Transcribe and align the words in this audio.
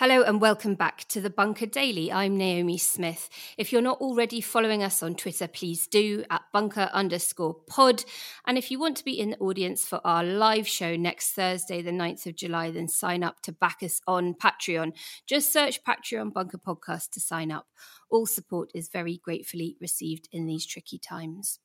Hello 0.00 0.22
and 0.22 0.40
welcome 0.40 0.76
back 0.76 1.06
to 1.08 1.20
the 1.20 1.28
Bunker 1.28 1.66
Daily. 1.66 2.10
I'm 2.10 2.38
Naomi 2.38 2.78
Smith. 2.78 3.28
If 3.58 3.70
you're 3.70 3.82
not 3.82 4.00
already 4.00 4.40
following 4.40 4.82
us 4.82 5.02
on 5.02 5.14
Twitter, 5.14 5.46
please 5.46 5.86
do 5.86 6.24
at 6.30 6.40
bunker 6.54 6.88
underscore 6.94 7.52
pod. 7.68 8.06
And 8.46 8.56
if 8.56 8.70
you 8.70 8.80
want 8.80 8.96
to 8.96 9.04
be 9.04 9.20
in 9.20 9.32
the 9.32 9.38
audience 9.40 9.84
for 9.84 10.00
our 10.02 10.24
live 10.24 10.66
show 10.66 10.96
next 10.96 11.32
Thursday, 11.32 11.82
the 11.82 11.90
9th 11.90 12.24
of 12.24 12.34
July, 12.34 12.70
then 12.70 12.88
sign 12.88 13.22
up 13.22 13.42
to 13.42 13.52
back 13.52 13.82
us 13.82 14.00
on 14.06 14.32
Patreon. 14.32 14.94
Just 15.26 15.52
search 15.52 15.84
Patreon 15.84 16.32
Bunker 16.32 16.56
Podcast 16.56 17.10
to 17.10 17.20
sign 17.20 17.52
up. 17.52 17.66
All 18.10 18.24
support 18.24 18.70
is 18.74 18.88
very 18.88 19.18
gratefully 19.18 19.76
received 19.82 20.30
in 20.32 20.46
these 20.46 20.64
tricky 20.64 20.98
times. 20.98 21.58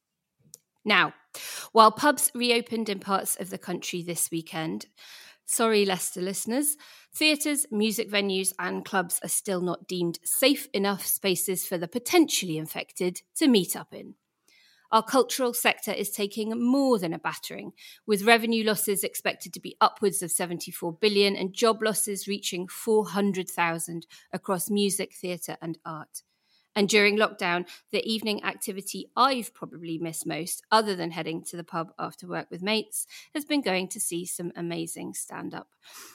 Now, 0.84 1.14
while 1.72 1.92
pubs 1.92 2.32
reopened 2.36 2.90
in 2.90 3.00
parts 3.00 3.38
of 3.38 3.50
the 3.50 3.58
country 3.58 4.04
this 4.04 4.30
weekend, 4.30 4.88
Sorry, 5.46 5.86
Leicester 5.86 6.22
listeners. 6.22 6.76
Theatres, 7.14 7.68
music 7.72 8.10
venues, 8.10 8.52
and 8.58 8.84
clubs 8.84 9.20
are 9.24 9.30
still 9.30 9.62
not 9.62 9.88
deemed 9.88 10.20
safe 10.24 10.68
enough 10.74 11.06
spaces 11.06 11.66
for 11.68 11.78
the 11.78 11.88
potentially 11.88 12.58
infected 12.58 13.22
to 13.36 13.48
meet 13.48 13.76
up 13.76 13.94
in. 13.94 14.16
Our 14.92 15.04
cultural 15.04 15.54
sector 15.54 15.92
is 15.92 16.10
taking 16.10 16.52
more 16.62 17.00
than 17.00 17.14
a 17.14 17.20
battering, 17.20 17.74
with 18.08 18.24
revenue 18.24 18.64
losses 18.64 19.04
expected 19.04 19.54
to 19.54 19.60
be 19.60 19.78
upwards 19.80 20.22
of 20.22 20.32
74 20.32 20.94
billion 20.94 21.36
and 21.36 21.54
job 21.54 21.82
losses 21.82 22.28
reaching 22.28 22.68
400,000 22.68 24.08
across 24.34 24.70
music, 24.70 25.14
theatre, 25.14 25.58
and 25.62 25.78
art. 25.86 26.24
And 26.76 26.90
during 26.90 27.18
lockdown, 27.18 27.66
the 27.92 28.06
evening 28.06 28.44
activity 28.44 29.10
I've 29.16 29.54
probably 29.54 29.98
missed 29.98 30.28
most, 30.28 30.62
other 30.72 30.96
than 30.96 31.12
heading 31.12 31.44
to 31.46 31.58
the 31.58 31.64
pub 31.64 31.92
after 31.98 32.28
work 32.28 32.48
with 32.52 32.62
mates, 32.62 33.08
has 33.34 33.46
been 33.46 33.62
going 33.62 33.88
to 33.90 34.00
see 34.00 34.26
some 34.26 34.52
amazing 34.56 35.14
stand 35.14 35.54
up. 35.54 35.70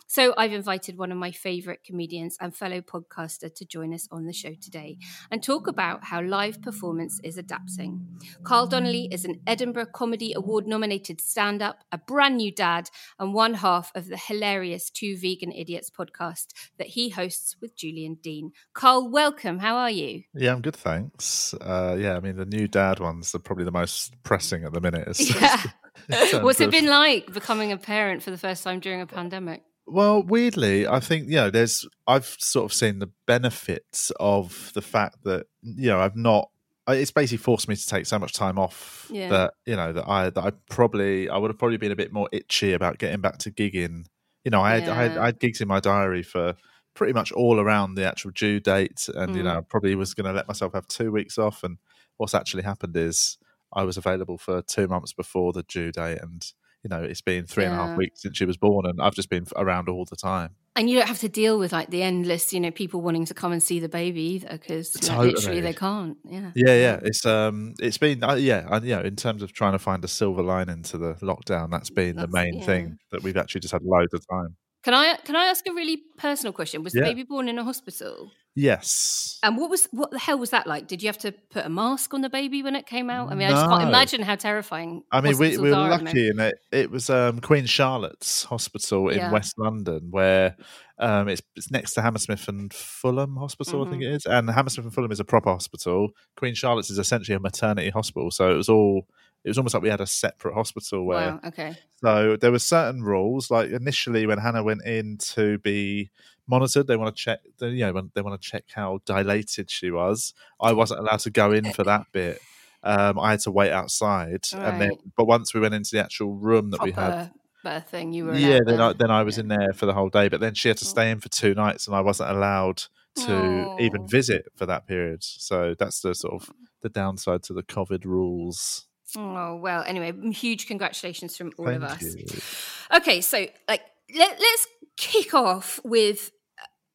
So 0.06 0.34
I've 0.36 0.52
invited 0.52 0.98
one 0.98 1.12
of 1.12 1.19
my 1.19 1.30
favourite 1.30 1.84
comedians 1.84 2.36
and 2.41 2.55
fellow 2.55 2.80
podcaster 2.80 3.55
to 3.55 3.64
join 3.64 3.94
us 3.94 4.08
on 4.11 4.27
the 4.27 4.33
show 4.33 4.55
today 4.61 4.98
and 5.30 5.42
talk 5.42 5.69
about 5.69 6.05
how 6.05 6.20
live 6.20 6.61
performance 6.61 7.20
is 7.22 7.39
adapting. 7.39 8.05
Carl 8.42 8.67
Donnelly 8.67 9.08
is 9.12 9.24
an 9.24 9.41
Edinburgh 9.47 9.86
Comedy 9.95 10.33
Award 10.34 10.67
nominated 10.67 11.20
stand 11.20 11.62
up, 11.62 11.84
a 11.92 11.98
brand 11.98 12.39
new 12.39 12.50
dad, 12.50 12.91
and 13.19 13.33
one 13.33 13.55
half 13.55 13.92
of 13.95 14.08
the 14.08 14.17
hilarious 14.17 14.91
Two 14.91 15.17
Vegan 15.17 15.52
Idiots 15.52 15.91
podcast 15.91 16.48
that 16.78 16.89
he 16.89 17.11
hosts 17.11 17.56
with 17.61 17.77
Julian 17.77 18.17
Dean. 18.20 18.50
Carl, 18.72 19.08
welcome. 19.08 19.61
How 19.61 19.77
are 19.77 19.91
you? 19.91 20.24
Yeah, 20.34 20.49
I'm 20.52 20.62
good, 20.62 20.76
thanks. 20.76 21.54
Uh, 21.54 21.96
yeah, 21.98 22.16
I 22.16 22.20
mean, 22.20 22.36
the 22.36 22.44
new 22.44 22.68
dad 22.68 23.00
ones 23.00 23.34
are 23.34 23.38
probably 23.38 23.64
the 23.64 23.72
most 23.72 24.14
pressing 24.22 24.64
at 24.64 24.72
the 24.72 24.80
minute. 24.80 25.18
Yeah. 25.18 25.62
What's 26.40 26.60
it 26.60 26.70
been 26.70 26.86
like 26.86 27.32
becoming 27.32 27.72
a 27.72 27.76
parent 27.76 28.22
for 28.22 28.30
the 28.30 28.38
first 28.38 28.64
time 28.64 28.80
during 28.80 29.00
a 29.00 29.06
pandemic? 29.06 29.62
Well, 29.86 30.22
weirdly, 30.22 30.86
I 30.86 31.00
think 31.00 31.28
you 31.28 31.36
know, 31.36 31.50
there's 31.50 31.86
I've 32.06 32.36
sort 32.38 32.64
of 32.64 32.72
seen 32.72 33.00
the 33.00 33.10
benefits 33.26 34.12
of 34.20 34.70
the 34.74 34.82
fact 34.82 35.24
that 35.24 35.46
you 35.62 35.88
know 35.88 36.00
I've 36.00 36.16
not. 36.16 36.50
It's 36.88 37.10
basically 37.10 37.38
forced 37.38 37.68
me 37.68 37.76
to 37.76 37.86
take 37.86 38.06
so 38.06 38.18
much 38.18 38.32
time 38.32 38.58
off 38.58 39.08
yeah. 39.10 39.28
that 39.28 39.54
you 39.66 39.76
know 39.76 39.92
that 39.92 40.08
I 40.08 40.30
that 40.30 40.42
I 40.42 40.52
probably 40.68 41.28
I 41.28 41.36
would 41.36 41.50
have 41.50 41.58
probably 41.58 41.76
been 41.76 41.92
a 41.92 41.96
bit 41.96 42.12
more 42.12 42.28
itchy 42.32 42.72
about 42.72 42.98
getting 42.98 43.20
back 43.20 43.38
to 43.38 43.50
gigging. 43.50 44.06
You 44.44 44.50
know, 44.50 44.60
I 44.60 44.76
had, 44.76 44.84
yeah. 44.84 44.92
I 44.92 44.94
had, 44.94 45.18
I 45.18 45.26
had 45.26 45.40
gigs 45.40 45.60
in 45.60 45.68
my 45.68 45.80
diary 45.80 46.22
for 46.22 46.54
pretty 46.94 47.12
much 47.12 47.33
all 47.33 47.60
around 47.60 47.94
the 47.94 48.06
actual 48.06 48.30
due 48.30 48.60
date, 48.60 49.08
and 49.14 49.33
mm. 49.33 49.36
you 49.36 49.42
know, 49.42 49.58
I 49.58 49.60
probably 49.60 49.94
was 49.94 50.14
going 50.14 50.27
to 50.27 50.33
let 50.33 50.48
myself 50.48 50.72
have 50.74 50.86
two 50.86 51.10
weeks 51.12 51.38
off. 51.38 51.62
And 51.62 51.78
what's 52.16 52.34
actually 52.34 52.62
happened 52.62 52.96
is 52.96 53.38
I 53.72 53.84
was 53.84 53.96
available 53.96 54.38
for 54.38 54.62
two 54.62 54.88
months 54.88 55.12
before 55.12 55.52
the 55.52 55.62
due 55.62 55.92
date, 55.92 56.18
and 56.20 56.44
you 56.83 56.88
know, 56.88 57.02
it's 57.02 57.20
been 57.20 57.46
three 57.46 57.64
yeah. 57.64 57.72
and 57.72 57.80
a 57.80 57.86
half 57.86 57.96
weeks 57.96 58.22
since 58.22 58.36
she 58.36 58.44
was 58.44 58.56
born, 58.56 58.86
and 58.86 59.00
I've 59.00 59.14
just 59.14 59.28
been 59.28 59.46
around 59.56 59.88
all 59.88 60.05
the 60.05 60.16
time. 60.16 60.56
And 60.77 60.88
you 60.88 60.96
don't 60.96 61.08
have 61.08 61.18
to 61.18 61.28
deal 61.28 61.58
with 61.58 61.73
like 61.73 61.90
the 61.90 62.02
endless, 62.02 62.52
you 62.52 62.61
know, 62.61 62.70
people 62.70 63.01
wanting 63.01 63.27
to 63.27 63.34
come 63.34 63.52
and 63.52 63.62
see 63.62 63.80
the 63.80 63.89
baby 63.89 64.22
either, 64.22 64.48
because 64.52 64.92
totally. 64.92 65.33
literally 65.33 65.61
they 65.61 65.72
can't. 65.72 66.17
Yeah, 66.24 66.52
yeah, 66.55 66.74
yeah. 66.74 67.01
It's 67.02 67.27
um, 67.27 67.74
it's 67.80 67.98
been 67.98 68.22
uh, 68.22 68.34
yeah, 68.34 68.67
uh, 68.70 68.80
yeah. 68.83 69.02
In 69.02 69.17
terms 69.17 69.42
of 69.42 69.52
trying 69.52 69.72
to 69.72 69.78
find 69.78 70.05
a 70.05 70.08
silver 70.08 70.42
lining 70.42 70.83
to 70.84 70.98
the 70.98 71.14
lockdown, 71.14 71.70
that's 71.70 71.90
been 71.90 72.17
that's, 72.17 72.30
the 72.30 72.33
main 72.33 72.55
yeah. 72.55 72.64
thing 72.64 72.98
that 73.11 73.22
we've 73.22 73.36
actually 73.36 73.61
just 73.62 73.72
had 73.72 73.83
loads 73.83 74.14
of 74.14 74.24
time. 74.28 74.57
Can 74.83 74.95
I 74.95 75.17
can 75.24 75.36
I 75.36 75.45
ask 75.46 75.67
a 75.67 75.73
really 75.73 76.02
personal 76.17 76.52
question? 76.52 76.83
Was 76.83 76.92
the 76.92 77.02
baby 77.02 77.23
born 77.23 77.48
in 77.48 77.58
a 77.58 77.64
hospital? 77.64 78.30
Yes. 78.57 79.39
And 79.42 79.57
what 79.57 79.70
was 79.70 79.86
what 79.92 80.11
the 80.11 80.18
hell 80.18 80.39
was 80.39 80.51
that 80.51 80.67
like? 80.67 80.89
Did 80.89 81.02
you 81.02 81.08
have 81.08 81.18
to 81.18 81.33
put 81.33 81.64
a 81.64 81.68
mask 81.68 82.13
on 82.14 82.20
the 82.20 82.29
baby 82.29 82.63
when 82.63 82.74
it 82.74 82.86
came 82.86 83.08
out? 83.08 83.30
I 83.30 83.35
mean, 83.35 83.48
no. 83.48 83.55
I 83.55 83.58
just 83.58 83.70
can't 83.70 83.89
imagine 83.89 84.23
how 84.23 84.35
terrifying. 84.35 85.02
I 85.13 85.20
mean, 85.20 85.39
we, 85.39 85.57
we 85.57 85.70
were 85.70 85.77
lucky 85.77 86.29
in 86.29 86.40
it. 86.40 86.55
It 86.73 86.90
was 86.90 87.11
um, 87.11 87.40
Queen 87.40 87.67
Charlotte's 87.67 88.45
Hospital 88.45 89.08
in 89.08 89.19
yeah. 89.19 89.30
West 89.30 89.55
London, 89.57 90.08
where 90.11 90.57
um, 90.98 91.29
it's, 91.29 91.42
it's 91.55 91.70
next 91.70 91.95
to 91.95 92.02
Hammersmith 92.02 92.48
and 92.48 92.73
Fulham 92.73 93.36
Hospital, 93.36 93.80
mm-hmm. 93.80 93.89
I 93.89 93.90
think 93.90 94.02
mm-hmm. 94.02 94.13
it 94.13 94.17
is. 94.17 94.27
And 94.27 94.51
Hammersmith 94.51 94.86
and 94.86 94.95
Fulham 94.95 95.13
is 95.13 95.20
a 95.20 95.24
proper 95.24 95.51
hospital. 95.51 96.11
Queen 96.36 96.55
Charlotte's 96.55 96.90
is 96.90 96.98
essentially 96.98 97.36
a 97.36 97.40
maternity 97.40 97.90
hospital, 97.90 98.30
so 98.30 98.51
it 98.51 98.57
was 98.57 98.69
all 98.69 99.07
it 99.45 99.48
was 99.48 99.58
almost 99.58 99.74
like 99.74 99.83
we 99.83 99.89
had 99.89 100.01
a 100.01 100.06
separate 100.06 100.55
hospital 100.55 101.05
where 101.05 101.33
wow, 101.33 101.40
okay. 101.46 101.74
So 102.02 102.36
there 102.36 102.52
were 102.52 102.58
certain 102.58 103.02
rules 103.02 103.51
like 103.51 103.70
initially 103.70 104.27
when 104.27 104.39
hannah 104.39 104.62
went 104.62 104.84
in 104.84 105.18
to 105.18 105.58
be 105.58 106.11
monitored 106.46 106.86
they 106.86 106.96
want 106.96 107.14
to 107.14 107.23
check 107.23 107.40
you 107.61 107.92
know 107.92 108.08
they 108.14 108.23
want 108.23 108.40
to 108.40 108.48
check 108.48 108.64
how 108.73 109.01
dilated 109.05 109.70
she 109.70 109.90
was. 109.90 110.34
I 110.61 110.73
wasn't 110.73 111.01
allowed 111.01 111.20
to 111.20 111.30
go 111.30 111.52
in 111.52 111.73
for 111.73 111.84
that 111.84 112.06
bit. 112.12 112.40
Um, 112.83 113.18
i 113.18 113.33
had 113.33 113.40
to 113.40 113.51
wait 113.51 113.73
outside 113.73 114.46
and 114.55 114.80
then 114.80 114.92
but 115.14 115.27
once 115.27 115.52
we 115.52 115.61
went 115.61 115.74
into 115.74 115.90
the 115.92 116.01
actual 116.02 116.33
room 116.33 116.70
that 116.70 116.78
Proper. 116.78 116.90
we 116.90 116.92
had 116.95 117.30
birthing 117.62 118.14
you 118.14 118.24
were 118.24 118.34
yeah 118.34 118.61
then 118.64 118.80
I, 118.80 118.95
then 118.95 119.11
I 119.11 119.22
was 119.22 119.36
yeah. 119.36 119.42
in 119.42 119.48
there 119.48 119.74
for 119.74 119.84
the 119.84 119.92
whole 119.92 120.08
day 120.08 120.28
but 120.28 120.40
then 120.40 120.55
she 120.55 120.68
had 120.68 120.78
to 120.78 120.86
stay 120.86 121.11
in 121.11 121.20
for 121.20 121.28
two 121.28 121.52
nights 121.52 121.86
and 121.86 121.95
i 121.95 122.01
wasn't 122.01 122.30
allowed 122.30 122.84
to 123.17 123.67
oh. 123.68 123.77
even 123.80 124.07
visit 124.07 124.46
for 124.57 124.67
that 124.67 124.86
period. 124.86 125.22
So 125.22 125.74
that's 125.78 126.01
the 126.01 126.14
sort 126.14 126.34
of 126.34 126.51
the 126.83 126.89
downside 126.89 127.42
to 127.45 127.52
the 127.52 127.62
covid 127.62 128.05
rules 128.05 128.87
Oh 129.16 129.56
well. 129.56 129.82
Anyway, 129.87 130.12
huge 130.32 130.66
congratulations 130.66 131.37
from 131.37 131.52
all 131.58 131.66
Thank 131.66 131.78
of 131.78 131.84
us. 131.84 132.02
You. 132.02 132.96
Okay, 132.98 133.20
so 133.20 133.46
like 133.69 133.82
let, 134.16 134.40
let's 134.40 134.66
kick 134.96 135.34
off 135.34 135.81
with 135.84 136.31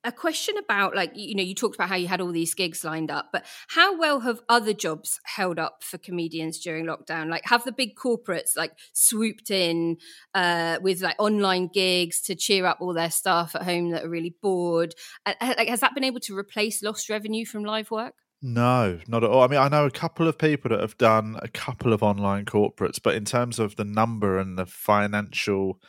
a 0.05 0.11
question 0.11 0.55
about 0.57 0.95
like 0.95 1.11
you 1.15 1.33
know 1.35 1.41
you 1.41 1.55
talked 1.55 1.75
about 1.75 1.89
how 1.89 1.95
you 1.95 2.07
had 2.07 2.21
all 2.21 2.31
these 2.31 2.53
gigs 2.53 2.83
lined 2.83 3.09
up 3.09 3.29
but 3.33 3.43
how 3.69 3.97
well 3.97 4.19
have 4.19 4.39
other 4.47 4.71
jobs 4.71 5.19
held 5.25 5.57
up 5.57 5.83
for 5.83 5.97
comedians 5.97 6.59
during 6.59 6.85
lockdown 6.85 7.27
like 7.27 7.43
have 7.45 7.63
the 7.65 7.71
big 7.71 7.95
corporates 7.95 8.55
like 8.55 8.71
swooped 8.93 9.49
in 9.49 9.97
uh, 10.35 10.77
with 10.81 11.01
like 11.01 11.15
online 11.17 11.67
gigs 11.73 12.21
to 12.21 12.35
cheer 12.35 12.65
up 12.65 12.77
all 12.79 12.93
their 12.93 13.09
staff 13.09 13.55
at 13.55 13.63
home 13.63 13.89
that 13.89 14.05
are 14.05 14.09
really 14.09 14.35
bored 14.41 14.93
uh, 15.25 15.33
like 15.41 15.67
has 15.67 15.79
that 15.79 15.95
been 15.95 16.03
able 16.03 16.19
to 16.19 16.37
replace 16.37 16.83
lost 16.83 17.09
revenue 17.09 17.45
from 17.45 17.63
live 17.63 17.89
work 17.89 18.13
no, 18.45 19.00
not 19.07 19.23
at 19.23 19.29
all. 19.31 19.41
I 19.41 19.47
mean, 19.47 19.59
I 19.59 19.69
know 19.69 19.85
a 19.88 19.91
couple 19.91 20.28
of 20.28 20.38
people 20.38 20.69
that 20.69 20.79
have 20.79 20.95
done 21.00 21.39
a 21.41 21.47
couple 21.47 21.94
of 21.94 22.03
online 22.03 22.45
corporates, 22.45 23.00
but 23.01 23.16
in 23.16 23.25
terms 23.25 23.57
of 23.57 23.75
the 23.75 23.83
number 23.83 24.38
and 24.38 24.56
the 24.56 24.67
financial, 24.67 25.81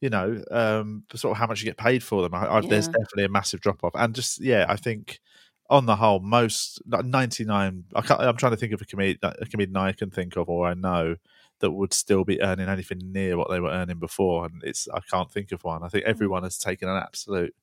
you 0.00 0.10
know, 0.10 0.42
um, 0.50 1.04
sort 1.14 1.30
of 1.30 1.38
how 1.38 1.46
much 1.46 1.60
you 1.60 1.66
get 1.66 1.76
paid 1.76 2.02
for 2.02 2.22
them, 2.22 2.34
I, 2.34 2.46
I, 2.46 2.60
yeah. 2.62 2.68
there's 2.68 2.88
definitely 2.88 3.26
a 3.26 3.28
massive 3.28 3.60
drop 3.60 3.84
off. 3.84 3.92
And 3.94 4.12
just 4.12 4.40
yeah, 4.40 4.66
I 4.68 4.74
think 4.74 5.20
on 5.68 5.86
the 5.86 5.94
whole, 5.94 6.18
most 6.18 6.82
ninety 6.86 7.44
nine. 7.44 7.84
I 7.94 8.28
am 8.28 8.36
trying 8.36 8.52
to 8.52 8.58
think 8.58 8.72
of 8.72 8.82
a 8.82 8.86
comedian, 8.86 9.18
a 9.22 9.46
comedian 9.46 9.76
I 9.76 9.92
can 9.92 10.10
think 10.10 10.36
of, 10.36 10.48
or 10.48 10.66
I 10.66 10.74
know 10.74 11.14
that 11.60 11.70
would 11.70 11.94
still 11.94 12.24
be 12.24 12.42
earning 12.42 12.68
anything 12.68 13.00
near 13.04 13.36
what 13.36 13.50
they 13.50 13.60
were 13.60 13.70
earning 13.70 14.00
before, 14.00 14.46
and 14.46 14.60
it's 14.64 14.88
I 14.92 14.98
can't 15.08 15.30
think 15.30 15.52
of 15.52 15.62
one. 15.62 15.84
I 15.84 15.88
think 15.88 16.04
mm. 16.06 16.08
everyone 16.08 16.42
has 16.42 16.58
taken 16.58 16.88
an 16.88 16.96
absolute 16.96 17.54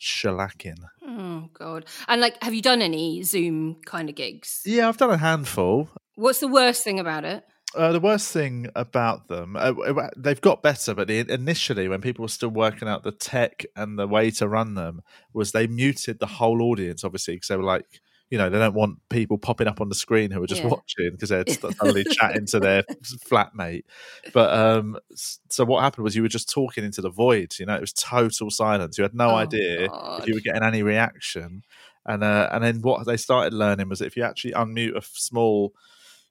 shellacking. 0.00 0.78
Oh 1.06 1.48
god! 1.52 1.86
And 2.08 2.20
like, 2.20 2.42
have 2.42 2.54
you 2.54 2.62
done 2.62 2.82
any 2.82 3.22
Zoom 3.22 3.76
kind 3.84 4.08
of 4.08 4.14
gigs? 4.14 4.62
Yeah, 4.64 4.88
I've 4.88 4.96
done 4.96 5.10
a 5.10 5.16
handful. 5.16 5.88
What's 6.16 6.40
the 6.40 6.48
worst 6.48 6.84
thing 6.84 7.00
about 7.00 7.24
it? 7.24 7.44
Uh, 7.74 7.90
the 7.90 8.00
worst 8.00 8.32
thing 8.32 8.68
about 8.76 9.26
them, 9.26 9.56
uh, 9.56 9.72
they've 10.16 10.40
got 10.40 10.62
better, 10.62 10.94
but 10.94 11.08
the, 11.08 11.18
initially, 11.28 11.88
when 11.88 12.00
people 12.00 12.22
were 12.22 12.28
still 12.28 12.50
working 12.50 12.86
out 12.86 13.02
the 13.02 13.10
tech 13.10 13.64
and 13.74 13.98
the 13.98 14.06
way 14.06 14.30
to 14.30 14.46
run 14.46 14.74
them, 14.74 15.02
was 15.32 15.50
they 15.50 15.66
muted 15.66 16.20
the 16.20 16.26
whole 16.26 16.62
audience, 16.62 17.02
obviously, 17.02 17.34
because 17.34 17.48
they 17.48 17.56
were 17.56 17.64
like, 17.64 18.00
you 18.30 18.38
know, 18.38 18.48
they 18.48 18.58
don't 18.58 18.74
want 18.74 18.98
people 19.10 19.38
popping 19.38 19.66
up 19.66 19.80
on 19.80 19.88
the 19.88 19.94
screen 19.94 20.30
who 20.30 20.42
are 20.42 20.46
just 20.46 20.62
yeah. 20.62 20.68
watching 20.68 21.10
because 21.12 21.28
they're 21.28 21.44
suddenly 21.48 22.04
chatting 22.04 22.46
to 22.46 22.60
their 22.60 22.82
flatmate. 23.30 23.84
But 24.32 24.52
um, 24.52 24.98
so 25.14 25.64
what 25.64 25.82
happened 25.82 26.04
was 26.04 26.16
you 26.16 26.22
were 26.22 26.28
just 26.28 26.50
talking 26.50 26.84
into 26.84 27.00
the 27.00 27.10
void. 27.10 27.54
You 27.58 27.66
know, 27.66 27.74
it 27.74 27.80
was 27.80 27.92
total 27.92 28.50
silence. 28.50 28.98
You 28.98 29.02
had 29.02 29.14
no 29.14 29.30
oh, 29.30 29.36
idea 29.36 29.88
God. 29.88 30.22
if 30.22 30.28
you 30.28 30.34
were 30.34 30.40
getting 30.40 30.62
any 30.62 30.82
reaction. 30.82 31.62
And 32.06 32.22
uh, 32.22 32.48
and 32.52 32.62
then 32.62 32.82
what 32.82 33.06
they 33.06 33.16
started 33.16 33.54
learning 33.54 33.88
was 33.88 34.00
if 34.00 34.16
you 34.16 34.24
actually 34.24 34.52
unmute 34.52 34.96
a 34.96 35.02
small 35.02 35.72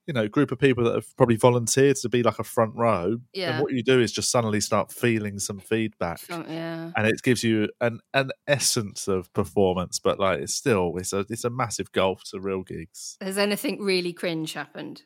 you 0.08 0.14
know 0.14 0.28
group 0.28 0.52
of 0.52 0.60
people 0.60 0.84
that 0.84 0.96
have 0.96 1.16
probably 1.18 1.36
volunteered 1.36 1.96
to 1.96 2.10
be 2.10 2.24
like 2.24 2.40
a 2.40 2.44
front 2.44 2.76
row 2.76 3.18
yeah. 3.34 3.52
and 3.52 3.64
what 3.64 3.72
you 3.72 3.84
do 3.84 4.00
is 4.00 4.12
just 4.12 4.30
suddenly 4.30 4.60
start 4.60 4.92
feeling 4.92 5.40
some 5.40 5.60
feedback 5.60 6.20
yeah. 6.30 6.92
and 6.96 7.08
it 7.08 7.22
gives 7.22 7.44
you 7.44 7.70
an 7.82 8.00
an 8.14 8.30
essence 8.48 9.08
of 9.08 9.32
performance 9.34 10.00
but 10.00 10.20
like 10.20 10.40
it's 10.40 10.54
still 10.54 10.94
it's 10.98 11.14
a 11.14 11.26
it's 11.30 11.44
a 11.44 11.50
massive 11.50 11.92
gulf 11.92 12.24
to 12.24 12.40
real 12.40 12.64
gigs 12.64 13.18
has 13.22 13.38
anything 13.38 13.82
really 13.82 14.14
cringe 14.14 14.54
happened 14.54 15.04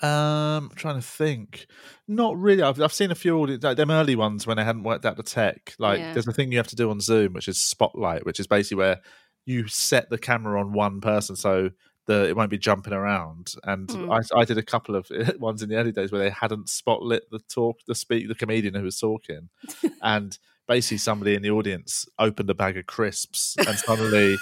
Um, 0.00 0.70
I'm 0.70 0.76
trying 0.76 0.94
to 0.94 1.06
think. 1.06 1.66
Not 2.06 2.36
really. 2.36 2.62
I've 2.62 2.80
I've 2.80 2.92
seen 2.92 3.10
a 3.10 3.16
few 3.16 3.38
audience, 3.38 3.62
like 3.64 3.76
them 3.76 3.90
early 3.90 4.16
ones 4.16 4.46
when 4.46 4.56
they 4.56 4.64
hadn't 4.64 4.84
worked 4.84 5.04
out 5.04 5.16
the 5.16 5.22
tech. 5.22 5.74
Like 5.78 5.98
Yeah. 5.98 6.12
there's 6.12 6.26
a 6.26 6.32
thing 6.32 6.52
you 6.52 6.58
have 6.58 6.68
to 6.68 6.76
do 6.76 6.90
on 6.90 7.00
Zoom, 7.00 7.32
which 7.34 7.48
is 7.48 7.58
Spotlight, 7.60 8.24
which 8.24 8.40
is 8.40 8.46
basically 8.46 8.78
where 8.78 9.00
you 9.44 9.66
set 9.66 10.08
the 10.08 10.18
camera 10.18 10.60
on 10.60 10.72
one 10.72 11.00
person 11.00 11.34
so 11.36 11.70
the 12.06 12.28
it 12.28 12.36
won't 12.36 12.50
be 12.50 12.58
jumping 12.58 12.92
around. 12.92 13.54
And 13.64 13.88
Mm. 13.88 14.10
I 14.34 14.40
I 14.40 14.44
did 14.44 14.58
a 14.58 14.62
couple 14.62 14.96
of 14.96 15.10
ones 15.38 15.62
in 15.62 15.68
the 15.68 15.76
early 15.76 15.92
days 15.92 16.10
where 16.12 16.22
they 16.22 16.30
hadn't 16.30 16.66
spotlit 16.66 17.22
the 17.30 17.38
talk, 17.40 17.78
the 17.86 17.94
speak, 17.94 18.28
the 18.28 18.34
comedian 18.34 18.74
who 18.74 18.82
was 18.82 18.98
talking, 18.98 19.48
and 20.02 20.38
basically 20.68 20.98
somebody 20.98 21.34
in 21.34 21.42
the 21.42 21.50
audience 21.50 22.06
opened 22.18 22.48
a 22.48 22.54
bag 22.54 22.76
of 22.76 22.86
crisps 22.86 23.56
and 23.66 23.76
suddenly 23.78 24.36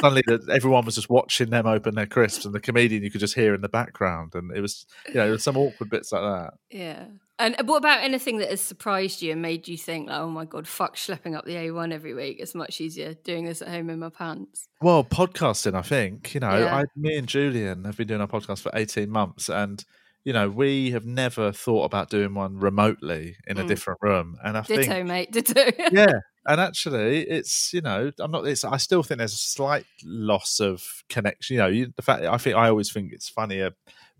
suddenly 0.00 0.22
that 0.26 0.48
everyone 0.48 0.84
was 0.84 0.94
just 0.94 1.10
watching 1.10 1.50
them 1.50 1.66
open 1.66 1.96
their 1.96 2.06
crisps 2.06 2.44
and 2.44 2.54
the 2.54 2.60
comedian 2.60 3.02
you 3.02 3.10
could 3.10 3.20
just 3.20 3.34
hear 3.34 3.52
in 3.52 3.60
the 3.62 3.68
background 3.68 4.32
and 4.36 4.56
it 4.56 4.60
was 4.60 4.86
you 5.08 5.14
know 5.14 5.36
some 5.36 5.56
awkward 5.56 5.90
bits 5.90 6.12
like 6.12 6.22
that 6.22 6.54
Yeah. 6.70 7.06
And 7.38 7.54
what 7.64 7.76
about 7.76 8.02
anything 8.02 8.38
that 8.38 8.48
has 8.48 8.60
surprised 8.62 9.20
you 9.20 9.32
and 9.32 9.42
made 9.42 9.68
you 9.68 9.76
think, 9.76 10.08
like, 10.08 10.18
oh 10.20 10.28
my 10.30 10.46
God, 10.46 10.66
fuck 10.66 10.96
schlepping 10.96 11.36
up 11.36 11.44
the 11.44 11.52
A1 11.54 11.92
every 11.92 12.14
week? 12.14 12.38
It's 12.40 12.54
much 12.54 12.80
easier 12.80 13.12
doing 13.12 13.44
this 13.44 13.60
at 13.60 13.68
home 13.68 13.90
in 13.90 13.98
my 13.98 14.08
pants. 14.08 14.68
well 14.80 15.04
podcasting 15.04 15.74
i 15.74 15.82
think 15.82 16.32
you 16.34 16.40
know 16.40 16.58
Yeah. 16.58 16.76
I, 16.76 16.84
me 16.96 17.16
and 17.16 17.26
julian 17.26 17.84
have 17.84 17.96
been 17.96 18.06
doing 18.08 18.20
our 18.20 18.26
podcast 18.26 18.60
for 18.60 18.70
18 18.74 19.08
months 19.10 19.48
and 19.48 19.84
you 20.24 20.32
know 20.32 20.48
we 20.50 20.90
have 20.92 21.04
never 21.06 21.52
thought 21.52 21.84
about 21.84 22.10
doing 22.10 22.34
one 22.34 22.58
remotely 22.58 23.36
in 23.46 23.58
a 23.58 23.64
Mm. 23.64 23.68
different 23.68 23.98
room 24.02 24.36
and 24.44 24.56
i 24.58 24.62
Ditto, 24.62 24.82
think 24.82 25.06
mate. 25.06 25.32
Ditto. 25.32 25.62
yeah 25.92 26.20
and 26.46 26.60
actually 26.60 27.22
it's 27.28 27.72
you 27.72 27.80
know 27.80 28.10
i'm 28.18 28.30
not 28.30 28.46
it's 28.46 28.64
i 28.64 28.76
still 28.76 29.02
think 29.02 29.18
there's 29.18 29.32
a 29.32 29.36
slight 29.36 29.86
loss 30.04 30.60
of 30.60 30.82
connection 31.08 31.54
you 31.54 31.60
know 31.62 31.68
you, 31.68 31.92
the 31.96 32.02
fact 32.02 32.24
i 32.24 32.36
think 32.38 32.56
i 32.56 32.68
always 32.68 32.92
think 32.92 33.12
it's 33.12 33.28
funnier 33.28 33.70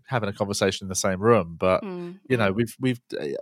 having 0.07 0.29
a 0.29 0.33
conversation 0.33 0.85
in 0.85 0.89
the 0.89 0.95
same 0.95 1.19
room 1.21 1.55
but 1.59 1.83
Mm, 1.83 2.19
you 2.29 2.37
know 2.37 2.51
mm. 2.51 2.55
we've 2.55 2.75
we've 2.79 3.01
I, 3.19 3.35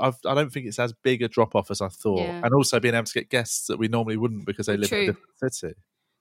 I've, 0.00 0.16
I 0.26 0.34
don't 0.34 0.52
think 0.52 0.66
it's 0.66 0.78
as 0.78 0.92
big 0.92 1.22
a 1.22 1.28
drop 1.28 1.54
off 1.54 1.70
as 1.70 1.80
I 1.80 1.88
thought, 1.88 2.20
Yeah. 2.20 2.40
and 2.44 2.54
also 2.54 2.78
being 2.80 2.94
able 2.94 3.04
to 3.06 3.14
get 3.14 3.28
guests 3.30 3.66
that 3.68 3.78
we 3.78 3.88
normally 3.88 4.16
wouldn't 4.16 4.46
because 4.46 4.66
they 4.66 4.76
live 4.76 4.92
in 4.92 4.98
a 4.98 5.04
True. 5.04 5.06
different 5.14 5.54
city. 5.54 5.74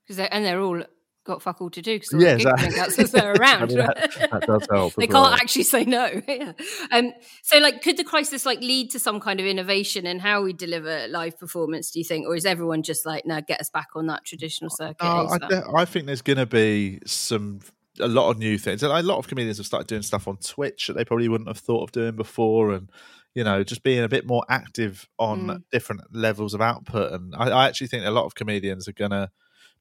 'Cause 0.07 0.17
they 0.17 0.27
and 0.29 0.43
they're 0.45 0.59
all 0.61 0.81
got 1.25 1.41
fuck 1.43 1.61
all 1.61 1.69
to 1.69 1.81
do 1.81 1.99
because 1.99 2.13
Yeah, 2.19 2.35
exactly. 2.35 2.69
because 2.69 3.11
they're 3.11 3.33
around. 3.39 3.63
I 3.63 3.65
mean, 3.67 3.77
that- 3.77 4.29
that 4.31 4.47
does 4.47 4.67
help 4.71 4.93
they 4.97 5.05
can't 5.05 5.13
well. 5.25 5.25
actually 5.33 5.63
say 5.63 5.83
no. 5.85 6.21
yeah. 6.27 6.53
Um, 6.91 7.11
so, 7.43 7.59
like, 7.59 7.83
could 7.83 7.97
the 7.97 8.03
crisis 8.03 8.45
like 8.47 8.61
lead 8.61 8.89
to 8.91 8.99
some 8.99 9.19
kind 9.19 9.39
of 9.39 9.45
innovation 9.45 10.07
in 10.07 10.17
how 10.19 10.41
we 10.41 10.53
deliver 10.53 11.07
live 11.09 11.37
performance? 11.37 11.91
Do 11.91 11.99
you 11.99 12.05
think, 12.05 12.25
or 12.25 12.35
is 12.35 12.45
everyone 12.45 12.81
just 12.81 13.05
like, 13.05 13.25
no, 13.27 13.41
get 13.41 13.59
us 13.59 13.69
back 13.69 13.89
on 13.95 14.07
that 14.07 14.25
traditional 14.25 14.71
circuit? 14.71 15.03
No, 15.03 15.27
I, 15.75 15.81
I 15.81 15.85
think 15.85 16.07
there's 16.07 16.23
going 16.23 16.37
to 16.37 16.45
be 16.47 16.99
some 17.05 17.59
a 17.99 18.07
lot 18.07 18.29
of 18.29 18.37
new 18.37 18.57
things. 18.57 18.83
And 18.83 18.91
a 18.91 19.01
lot 19.03 19.17
of 19.17 19.27
comedians 19.27 19.57
have 19.57 19.65
started 19.65 19.87
doing 19.87 20.01
stuff 20.01 20.27
on 20.27 20.37
Twitch 20.37 20.87
that 20.87 20.93
they 20.93 21.05
probably 21.05 21.27
wouldn't 21.29 21.47
have 21.49 21.57
thought 21.59 21.83
of 21.83 21.91
doing 21.91 22.15
before, 22.15 22.71
and 22.73 22.89
you 23.35 23.43
know, 23.43 23.63
just 23.63 23.83
being 23.83 24.03
a 24.03 24.09
bit 24.09 24.25
more 24.25 24.43
active 24.49 25.07
on 25.19 25.47
Mm. 25.47 25.63
different 25.71 26.01
levels 26.13 26.53
of 26.53 26.61
output. 26.61 27.11
And 27.13 27.35
I, 27.35 27.49
I 27.49 27.67
actually 27.67 27.87
think 27.87 28.05
a 28.05 28.11
lot 28.11 28.25
of 28.25 28.35
comedians 28.35 28.87
are 28.87 28.93
going 28.93 29.11
to 29.11 29.29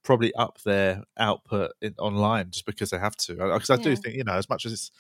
probably 0.03 0.33
up 0.35 0.61
their 0.65 1.03
output 1.19 1.73
in, 1.81 1.95
online 1.99 2.51
just 2.51 2.67
because 2.67 2.91
they 2.91 2.99
have 2.99 3.17
to. 3.17 3.35
Because 3.35 3.71
I, 3.71 3.77
do 3.77 3.91
Yeah. 3.91 3.97
think 3.97 4.17
you 4.17 4.25
know, 4.25 4.35
as 4.35 4.49
much 4.49 4.67
as 4.67 4.73
it's 4.73 4.91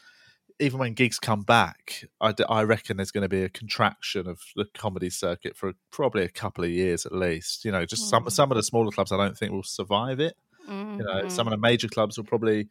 even 0.61 0.81
when 0.81 0.94
gigs 0.94 1.21
come 1.21 1.43
back, 1.43 2.05
I, 2.21 2.32
d- 2.32 2.44
I 2.49 2.62
reckon 2.64 2.97
there's 2.97 3.12
going 3.12 3.23
to 3.23 3.29
be 3.29 3.44
a 3.44 3.49
contraction 3.49 4.26
of 4.26 4.41
the 4.56 4.64
comedy 4.75 5.09
circuit 5.11 5.56
for 5.56 5.73
probably 5.93 6.25
a 6.25 6.29
couple 6.29 6.64
of 6.64 6.71
years 6.71 7.06
at 7.06 7.12
least. 7.12 7.64
You 7.64 7.71
know, 7.71 7.85
just 7.85 8.09
some 8.09 8.25
Mm. 8.25 8.32
some 8.32 8.50
of 8.50 8.56
the 8.56 8.62
smaller 8.64 8.91
clubs 8.91 9.12
I 9.12 9.17
don't 9.19 9.37
think 9.38 9.53
will 9.53 9.62
survive 9.62 10.19
it. 10.21 10.35
Mm, 10.69 10.99
You 10.99 11.05
know, 11.05 11.29
some 11.29 11.47
of 11.47 11.53
the 11.53 11.59
major 11.59 11.87
clubs 11.88 12.17
will 12.17 12.25
probably 12.25 12.69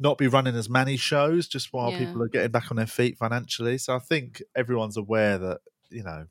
not 0.00 0.18
be 0.18 0.26
running 0.26 0.56
as 0.56 0.68
many 0.68 0.96
shows 0.96 1.46
just 1.46 1.72
while 1.72 1.90
Yeah. 1.92 1.98
people 1.98 2.22
are 2.22 2.28
getting 2.28 2.50
back 2.50 2.70
on 2.70 2.76
their 2.76 2.86
feet 2.86 3.18
financially. 3.18 3.78
So 3.78 3.94
I 3.94 3.98
think 3.98 4.42
everyone's 4.56 4.96
aware 4.96 5.38
that 5.38 5.60
you 5.90 6.02
know 6.02 6.26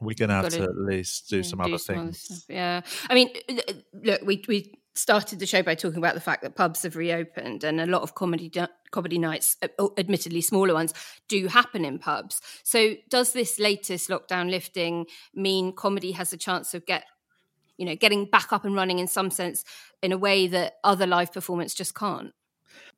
we're 0.00 0.14
going 0.14 0.28
to 0.28 0.34
have 0.34 0.50
Gotta 0.50 0.64
at 0.64 0.76
least 0.76 1.30
do 1.30 1.36
Yeah, 1.36 1.42
some 1.42 1.60
other 1.60 1.78
some 1.78 1.96
things. 1.96 2.44
Yeah, 2.48 2.82
I 3.08 3.14
mean, 3.14 3.30
uh, 3.48 3.72
look, 3.94 4.22
we 4.22 4.44
we 4.46 4.74
started 4.96 5.38
the 5.38 5.46
show 5.46 5.62
by 5.62 5.74
talking 5.74 5.98
about 5.98 6.14
the 6.14 6.20
fact 6.20 6.42
that 6.42 6.54
pubs 6.54 6.82
have 6.82 6.96
reopened, 6.96 7.64
and 7.64 7.80
a 7.80 7.86
lot 7.86 8.02
of 8.02 8.14
comedy 8.14 8.52
comedy 8.90 9.18
nights, 9.18 9.56
uh, 9.62 9.68
oh, 9.78 9.94
admittedly 9.96 10.40
smaller 10.40 10.74
ones, 10.74 10.92
do 11.28 11.46
happen 11.46 11.84
in 11.84 11.98
pubs. 11.98 12.40
So, 12.62 12.94
does 13.08 13.32
this 13.32 13.58
latest 13.58 14.08
lockdown 14.08 14.50
lifting 14.50 15.06
mean 15.34 15.72
comedy 15.72 16.12
has 16.12 16.32
a 16.32 16.36
chance 16.36 16.74
of 16.74 16.84
get 16.86 17.04
you 17.78 17.86
know 17.86 17.96
getting 17.96 18.26
back 18.26 18.52
up 18.52 18.64
and 18.64 18.74
running 18.74 18.98
in 18.98 19.06
some 19.06 19.30
sense 19.30 19.64
in 20.02 20.12
a 20.12 20.18
way 20.18 20.46
that 20.48 20.74
other 20.84 21.06
live 21.06 21.32
performance 21.32 21.72
just 21.72 21.94
can't? 21.94 22.32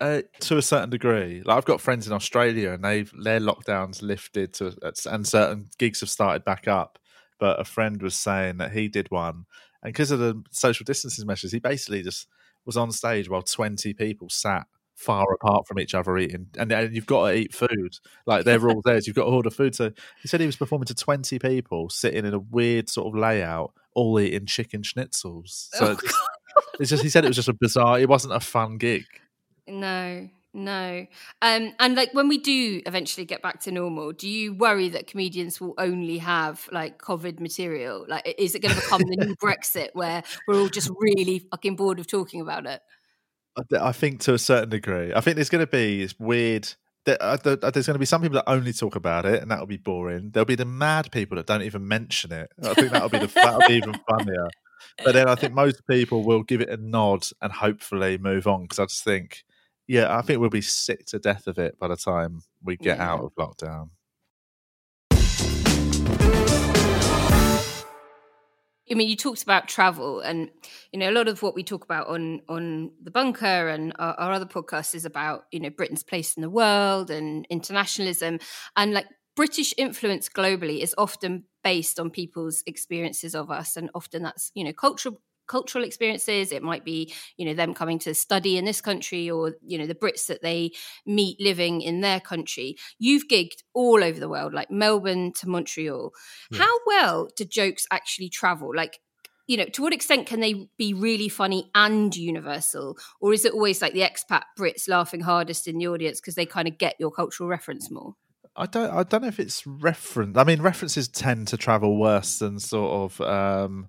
Uh, 0.00 0.23
to 0.40 0.58
a 0.58 0.62
certain 0.62 0.90
degree, 0.90 1.43
like 1.44 1.56
I've 1.56 1.64
got 1.64 1.81
friends 1.81 2.06
in 2.06 2.12
Australia, 2.12 2.73
and 2.73 2.84
they've 2.84 3.11
their 3.23 3.40
lockdowns 3.40 4.02
lifted 4.02 4.52
to, 4.55 4.76
and 5.11 5.26
certain 5.26 5.69
gigs 5.78 6.00
have 6.00 6.11
started 6.11 6.44
back 6.44 6.69
up. 6.69 6.99
But 7.38 7.61
a 7.61 7.64
friend 7.64 8.02
was 8.02 8.14
saying 8.14 8.58
that 8.58 8.73
he 8.73 8.88
did 8.88 9.11
one, 9.11 9.46
and 9.82 9.93
because 9.93 10.11
of 10.11 10.19
the 10.19 10.43
social 10.50 10.84
distancing 10.84 11.26
measures, 11.26 11.52
he 11.52 11.61
basically 11.61 12.02
just 12.02 12.28
was 12.64 12.76
on 12.76 12.93
stage 12.93 13.28
while 13.31 13.43
twenty 13.43 13.94
people 13.94 14.28
sat 14.28 14.67
far 14.94 15.26
apart 15.32 15.67
from 15.67 15.78
each 15.78 15.94
other 15.94 16.17
eating, 16.19 16.46
and, 16.58 16.73
and 16.73 16.94
you've 16.94 17.06
got 17.06 17.28
to 17.28 17.37
eat 17.37 17.55
food. 17.55 17.96
Like 18.26 18.44
their 18.44 18.58
rules 18.58 18.82
there 18.84 18.96
is 18.96 19.06
you've 19.06 19.17
got 19.17 19.25
to 19.25 19.31
order 19.31 19.50
food. 19.50 19.75
So 19.75 19.93
he 20.20 20.28
said 20.28 20.40
he 20.40 20.46
was 20.46 20.56
performing 20.56 20.87
to 20.87 20.94
twenty 20.94 21.38
people 21.38 21.88
sitting 21.90 22.25
in 22.26 22.34
a 22.34 22.38
weird 22.38 22.88
sort 22.88 23.08
of 23.08 23.19
layout, 23.19 23.73
all 23.94 24.19
eating 24.20 24.46
chicken 24.46 24.82
schnitzels. 24.82 25.69
So 25.73 25.87
Oh, 25.87 25.90
it's, 25.93 26.02
just, 26.02 26.17
it's 26.81 26.90
just 26.90 27.02
he 27.02 27.08
said 27.08 27.25
it 27.25 27.28
was 27.28 27.37
just 27.37 27.49
a 27.49 27.55
bizarre. 27.55 27.99
It 27.99 28.08
wasn't 28.08 28.34
a 28.34 28.40
fun 28.40 28.78
gig. 28.78 29.05
No, 29.68 30.28
no. 30.54 31.06
Um, 31.42 31.74
and 31.78 31.94
like 31.96 32.12
when 32.14 32.28
we 32.28 32.38
do 32.38 32.80
eventually 32.86 33.24
get 33.26 33.42
back 33.42 33.60
to 33.62 33.72
normal, 33.72 34.12
do 34.12 34.28
you 34.28 34.54
worry 34.54 34.88
that 34.90 35.06
comedians 35.06 35.60
will 35.60 35.74
only 35.78 36.18
have 36.18 36.68
like 36.72 36.98
COVID 37.00 37.40
material? 37.40 38.04
Like, 38.08 38.34
is 38.38 38.54
it 38.54 38.60
going 38.62 38.74
to 38.74 38.80
become 38.80 39.02
the 39.02 39.16
new 39.16 39.36
Brexit 39.42 39.88
where 39.92 40.22
we're 40.46 40.60
all 40.60 40.68
just 40.68 40.90
really 40.98 41.40
fucking 41.40 41.76
bored 41.76 41.98
of 41.98 42.06
talking 42.06 42.40
about 42.40 42.66
it? 42.66 42.80
I 43.58 43.88
I 43.88 43.92
think 43.92 44.20
to 44.20 44.34
a 44.34 44.38
certain 44.38 44.70
degree. 44.70 45.12
I 45.14 45.20
think 45.20 45.36
there's 45.36 45.50
going 45.50 45.64
to 45.64 45.70
be 45.70 46.02
this 46.02 46.14
weird. 46.18 46.68
there- 47.04 47.22
uh, 47.22 47.36
There's 47.36 47.58
going 47.86 47.94
to 47.94 47.98
be 47.98 48.04
some 48.06 48.22
people 48.22 48.36
that 48.36 48.48
only 48.50 48.72
talk 48.72 48.96
about 48.96 49.24
it, 49.26 49.40
and 49.42 49.50
that'll 49.50 49.66
be 49.66 49.76
boring. 49.76 50.30
There'll 50.30 50.44
be 50.46 50.54
the 50.56 50.64
mad 50.64 51.10
people 51.12 51.36
that 51.36 51.46
don't 51.46 51.62
even 51.62 51.86
mention 51.88 52.32
it. 52.32 52.50
I 52.62 52.74
think 52.74 52.92
that'll 52.92 53.08
be 53.08 53.18
the 53.18 53.26
that'll 53.28 53.66
be 53.68 53.74
even 53.74 53.94
funnier. 54.08 54.48
But 55.04 55.12
then 55.14 55.28
I 55.28 55.34
think 55.34 55.52
most 55.54 55.86
people 55.88 56.22
will 56.24 56.42
give 56.42 56.60
it 56.60 56.68
a 56.68 56.76
nod 56.76 57.26
and 57.42 57.52
hopefully 57.52 58.18
move 58.18 58.46
on 58.46 58.62
because 58.62 58.78
I 58.78 58.84
just 58.84 59.04
think, 59.04 59.44
yeah, 59.87 60.17
I 60.17 60.23
think 60.23 60.41
we'll 60.41 60.50
be 60.50 60.61
sick 60.61 61.06
to 61.06 61.19
death 61.19 61.47
of 61.47 61.59
it 61.59 61.79
by 61.79 61.88
the 61.88 61.97
time 61.97 62.43
we 62.62 62.77
get 62.77 62.99
Yeah. 62.99 63.12
out 63.12 63.21
of 63.21 63.35
lockdown. 63.35 63.91
I 68.88 68.95
mean, 68.95 69.09
you 69.09 69.16
talked 69.16 69.43
about 69.43 69.66
travel, 69.66 70.21
and 70.21 70.49
you 70.93 70.99
know 71.00 71.11
a 71.11 71.12
lot 71.12 71.26
of 71.26 71.43
what 71.43 71.57
we 71.57 71.64
talk 71.64 71.85
about 71.85 72.07
on 72.07 72.40
on 72.49 72.93
the 73.02 73.11
bunker 73.11 73.69
and 73.69 73.93
our, 73.99 74.14
our 74.14 74.33
other 74.33 74.47
podcasts 74.47 74.95
is 74.95 75.05
about 75.05 75.47
you 75.50 75.59
know 75.59 75.71
Britain's 75.71 76.05
place 76.05 76.37
in 76.37 76.40
the 76.40 76.50
world 76.50 77.11
and 77.11 77.47
internationalism, 77.50 78.38
and 78.76 78.93
like 78.95 79.07
British 79.35 79.75
influence 79.76 80.28
globally 80.28 80.83
is 80.83 80.95
often 80.97 81.45
based 81.64 81.99
on 81.99 82.11
people's 82.11 82.62
experiences 82.64 83.35
of 83.35 83.50
us, 83.50 83.76
and 83.76 83.90
often 83.93 84.23
that's 84.23 84.52
you 84.55 84.62
know 84.62 84.73
cultural 84.73 85.21
cultural 85.47 85.85
experiences 85.85 86.53
it 86.53 86.62
might 86.62 86.85
be 86.85 87.12
you 87.37 87.45
know 87.45 87.55
them 87.55 87.75
coming 87.75 87.99
to 87.99 88.15
study 88.15 88.57
in 88.57 88.65
this 88.65 88.81
country 88.81 89.31
or 89.31 89.55
you 89.65 89.79
know 89.79 89.87
the 89.87 89.95
brits 89.95 90.26
that 90.26 90.43
they 90.43 90.71
meet 91.05 91.41
living 91.41 91.81
in 91.81 92.00
their 92.00 92.21
country 92.21 92.76
you've 92.99 93.29
gigged 93.29 93.62
all 93.75 94.03
over 94.03 94.19
the 94.19 94.29
world 94.29 94.53
like 94.53 94.71
melbourne 94.71 95.33
to 95.33 95.49
montreal 95.49 96.12
Yeah. 96.50 96.61
how 96.61 96.79
well 96.87 97.29
do 97.37 97.45
jokes 97.45 97.87
actually 97.91 98.29
travel 98.29 98.71
like 98.75 98.99
you 99.47 99.57
know 99.57 99.67
to 99.67 99.83
what 99.83 99.93
extent 99.93 100.26
can 100.26 100.41
they 100.41 100.69
be 100.76 100.93
really 100.93 101.29
funny 101.29 101.71
and 101.75 102.15
universal 102.17 102.97
or 103.21 103.33
is 103.33 103.45
it 103.45 103.53
always 103.53 103.81
like 103.81 103.93
the 103.93 104.00
expat 104.00 104.43
brits 104.59 104.88
laughing 104.88 105.21
hardest 105.21 105.69
in 105.69 105.79
the 105.79 105.87
audience 105.87 106.21
because 106.21 106.35
they 106.35 106.47
kind 106.47 106.69
of 106.69 106.79
get 106.79 106.97
your 106.99 107.11
cultural 107.11 107.49
reference 107.49 107.91
more 107.91 108.15
I 108.59 108.65
don't. 108.65 108.91
I 108.91 109.03
don't 109.03 109.21
know 109.21 109.29
if 109.29 109.38
it's 109.38 109.67
reference. 109.67 110.38
I 110.38 110.45
mean, 110.45 110.62
references 110.62 111.09
tend 111.09 111.49
to 111.49 111.59
travel 111.59 111.99
worse 112.00 112.38
than 112.38 112.59
sort 112.59 112.91
of, 112.91 113.21
um, 113.21 113.88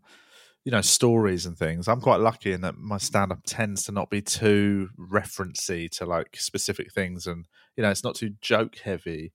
you 0.67 0.71
know, 0.71 0.81
stories 0.81 1.45
and 1.45 1.57
things. 1.57 1.87
I'm 1.87 2.01
quite 2.01 2.19
lucky 2.19 2.51
in 2.51 2.59
that 2.59 2.77
my 2.77 2.97
stand-up 2.97 3.39
tends 3.45 3.85
to 3.85 3.93
not 3.93 4.09
be 4.09 4.21
too 4.21 4.89
referencey 4.99 5.89
to 5.91 6.05
like 6.05 6.35
specific 6.35 6.91
things, 6.91 7.25
and 7.25 7.45
you 7.77 7.83
know, 7.83 7.89
it's 7.89 8.03
not 8.03 8.15
too 8.15 8.31
joke 8.41 8.79
heavy. 8.79 9.31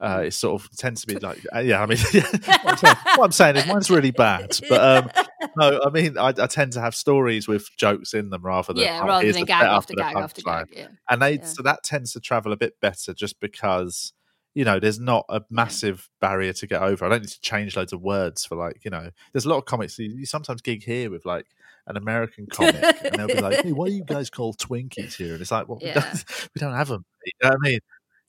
Uh, 0.00 0.22
it 0.26 0.30
sort 0.32 0.62
of 0.62 0.70
tends 0.76 1.00
to 1.00 1.08
be 1.08 1.18
like, 1.26 1.44
uh, 1.52 1.58
yeah. 1.58 1.82
I 1.82 1.86
mean, 1.86 1.98
what, 2.12 2.64
I'm 2.64 2.76
saying, 2.76 2.96
what 3.16 3.24
I'm 3.24 3.32
saying 3.32 3.56
is 3.56 3.66
mine's 3.66 3.90
really 3.90 4.12
bad, 4.12 4.60
but 4.68 4.80
um, 4.80 5.24
no, 5.56 5.80
I 5.84 5.90
mean, 5.90 6.16
I, 6.18 6.28
I 6.28 6.46
tend 6.46 6.74
to 6.74 6.80
have 6.80 6.94
stories 6.94 7.48
with 7.48 7.68
jokes 7.76 8.14
in 8.14 8.30
them 8.30 8.46
rather 8.46 8.72
than 8.72 8.84
yeah 8.84 9.04
rather 9.04 9.32
than 9.32 9.44
gag 9.44 9.64
after 9.64 9.92
the 9.92 10.02
gag 10.02 10.16
after 10.16 10.42
gag 10.42 10.66
yeah 10.72 10.86
and 11.10 11.20
they 11.20 11.38
Yeah. 11.38 11.46
so 11.46 11.64
that 11.64 11.82
tends 11.82 12.12
to 12.12 12.20
travel 12.20 12.52
a 12.52 12.56
bit 12.56 12.74
better 12.80 13.12
just 13.12 13.40
because 13.40 14.12
you 14.56 14.64
know 14.64 14.80
there's 14.80 14.98
not 14.98 15.24
a 15.28 15.40
massive 15.50 16.08
barrier 16.20 16.52
to 16.52 16.66
get 16.66 16.82
over 16.82 17.04
i 17.04 17.08
don't 17.10 17.20
need 17.22 17.28
to 17.28 17.40
change 17.40 17.76
loads 17.76 17.92
of 17.92 18.00
words 18.02 18.44
for 18.44 18.56
like 18.56 18.84
you 18.84 18.90
know 18.90 19.10
there's 19.32 19.44
a 19.44 19.48
lot 19.48 19.58
of 19.58 19.66
comics 19.66 19.98
you, 19.98 20.10
you 20.16 20.26
sometimes 20.26 20.62
gig 20.62 20.82
here 20.82 21.10
with 21.10 21.24
like 21.26 21.46
an 21.86 21.96
american 21.96 22.46
comic 22.52 22.82
and 23.04 23.14
they'll 23.16 23.28
be 23.28 23.40
like 23.40 23.62
hey 23.62 23.72
why 23.72 23.86
do 23.88 23.94
you 23.94 24.04
guys 24.04 24.30
call 24.30 24.54
twinkies 24.54 25.14
here 25.16 25.32
and 25.34 25.42
it's 25.42 25.50
like 25.52 25.68
well 25.68 25.78
Yeah. 25.82 25.94
we, 25.94 26.00
don't, 26.00 26.24
we 26.54 26.58
don't 26.60 26.74
have 26.74 26.88
them 26.88 27.04
you 27.26 27.32
know 27.42 27.50
what 27.50 27.58
i 27.64 27.70
mean 27.70 27.78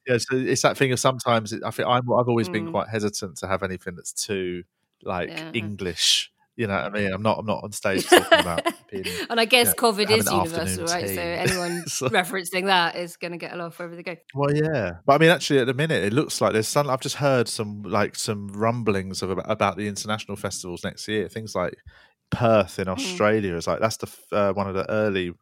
yeah, 0.08 0.18
so 0.20 0.36
it's 0.38 0.62
that 0.64 0.78
thing 0.78 0.92
of 0.94 1.00
sometimes 1.00 1.54
it, 1.54 1.64
I 1.66 1.72
think 1.72 1.88
I'm, 1.88 2.12
I've 2.14 2.30
always 2.30 2.50
been 2.50 2.66
Mm. 2.68 2.72
quite 2.72 2.90
hesitant 2.90 3.38
to 3.40 3.48
have 3.48 3.64
anything 3.64 3.96
that's 3.96 4.14
too 4.14 4.64
like 5.04 5.30
Yeah. 5.30 5.52
English. 5.54 6.32
You 6.58 6.66
know 6.68 6.74
what 6.74 6.86
I 6.86 6.90
mean? 6.90 7.14
I'm 7.14 7.22
not. 7.22 7.38
I'm 7.40 7.46
not 7.46 7.64
on 7.64 7.72
stage 7.72 8.06
talking 8.10 8.40
about 8.40 8.66
being 8.92 9.06
and 9.30 9.40
I 9.40 9.46
guess 9.46 9.68
yeah, 9.68 9.74
COVID 9.74 10.10
is 10.10 10.26
universal, 10.30 10.86
right? 10.86 11.08
tea. 11.08 11.16
So 11.16 11.22
anyone 11.22 11.84
So- 11.88 12.10
referencing 12.10 12.66
that 12.66 12.96
is 12.96 13.16
going 13.16 13.32
to 13.32 13.38
get 13.38 13.54
a 13.54 13.56
laugh 13.58 13.78
wherever 13.78 13.96
they 13.96 14.02
go. 14.04 14.16
Well, 14.34 14.54
yeah, 14.54 14.94
but 15.06 15.14
I 15.14 15.18
mean, 15.20 15.30
actually, 15.30 15.60
at 15.60 15.68
the 15.68 15.76
minute, 15.76 16.04
it 16.04 16.14
looks 16.14 16.42
like 16.42 16.54
there's 16.54 16.68
some. 16.68 16.90
I've 16.90 17.00
just 17.00 17.18
heard 17.18 17.48
some 17.48 17.84
like 17.84 18.16
some 18.16 18.48
rumblings 18.50 19.22
of 19.22 19.30
about, 19.30 19.46
about 19.50 19.78
the 19.78 19.88
international 19.88 20.36
festivals 20.36 20.84
next 20.84 21.08
year. 21.08 21.30
Things 21.30 21.54
like 21.54 21.76
Perth 22.32 22.80
in 22.80 22.88
Australia 22.88 23.56
is 23.56 23.68
like 23.68 23.80
that's 23.80 23.98
the 23.98 24.12
uh, 24.36 24.52
one 24.54 24.68
of 24.68 24.74
the 24.74 24.90
early 24.92 25.30
uh, 25.30 25.34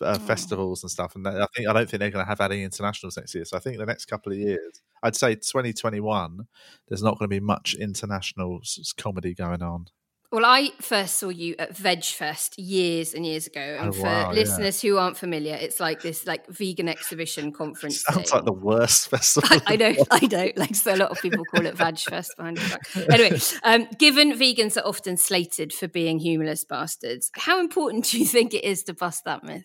Oh. 0.00 0.14
festivals 0.26 0.84
and 0.84 0.90
stuff. 0.90 1.16
And 1.16 1.26
I 1.26 1.46
think 1.56 1.66
I 1.68 1.72
don't 1.72 1.88
think 1.90 1.98
they're 1.98 2.10
going 2.10 2.24
to 2.24 2.28
have 2.28 2.40
any 2.40 2.62
internationals 2.62 3.16
next 3.16 3.34
year. 3.34 3.44
So 3.44 3.56
I 3.56 3.60
think 3.60 3.78
the 3.78 3.86
next 3.86 4.04
couple 4.04 4.30
of 4.32 4.38
years, 4.38 4.80
I'd 5.02 5.16
say 5.16 5.34
2021, 5.34 6.46
there's 6.88 7.02
not 7.02 7.18
going 7.18 7.28
to 7.28 7.34
be 7.34 7.40
much 7.40 7.74
international 7.74 8.60
comedy 8.96 9.34
going 9.34 9.60
on. 9.62 9.86
Well, 10.30 10.44
I 10.44 10.72
first 10.82 11.16
saw 11.16 11.30
you 11.30 11.54
at 11.58 11.74
VegFest 11.74 12.50
years 12.58 13.14
and 13.14 13.24
years 13.24 13.46
ago, 13.46 13.60
and 13.80 13.88
Oh, 13.88 13.92
for 13.92 14.02
wow, 14.02 14.30
yeah. 14.30 14.40
listeners 14.40 14.82
who 14.82 14.98
aren't 14.98 15.16
familiar, 15.16 15.54
it's 15.54 15.80
like 15.80 16.02
this 16.02 16.26
like 16.26 16.46
vegan 16.48 16.86
exhibition 16.86 17.50
conference. 17.50 18.02
Sounds 18.06 18.30
thing. 18.30 18.36
like 18.36 18.44
the 18.44 18.52
worst 18.52 19.08
festival. 19.10 19.58
I 19.66 19.76
know, 19.76 19.94
I 20.10 20.26
know. 20.26 20.50
Like 20.54 20.74
so, 20.74 20.94
a 20.94 20.96
lot 20.96 21.10
of 21.10 21.22
people 21.22 21.42
call 21.46 21.64
it 21.64 21.76
VegFest. 21.76 22.36
Behind 22.36 22.58
the 22.58 22.68
back. 22.68 23.08
Anyway, 23.10 23.40
um, 23.64 23.88
given 23.98 24.32
vegans 24.32 24.76
are 24.76 24.86
often 24.86 25.16
slated 25.16 25.72
for 25.72 25.88
being 25.88 26.18
humorless 26.18 26.62
bastards, 26.62 27.30
how 27.34 27.58
important 27.58 28.04
do 28.10 28.18
you 28.18 28.26
think 28.26 28.52
it 28.52 28.64
is 28.64 28.82
to 28.84 28.92
bust 28.92 29.24
that 29.24 29.42
myth? 29.44 29.64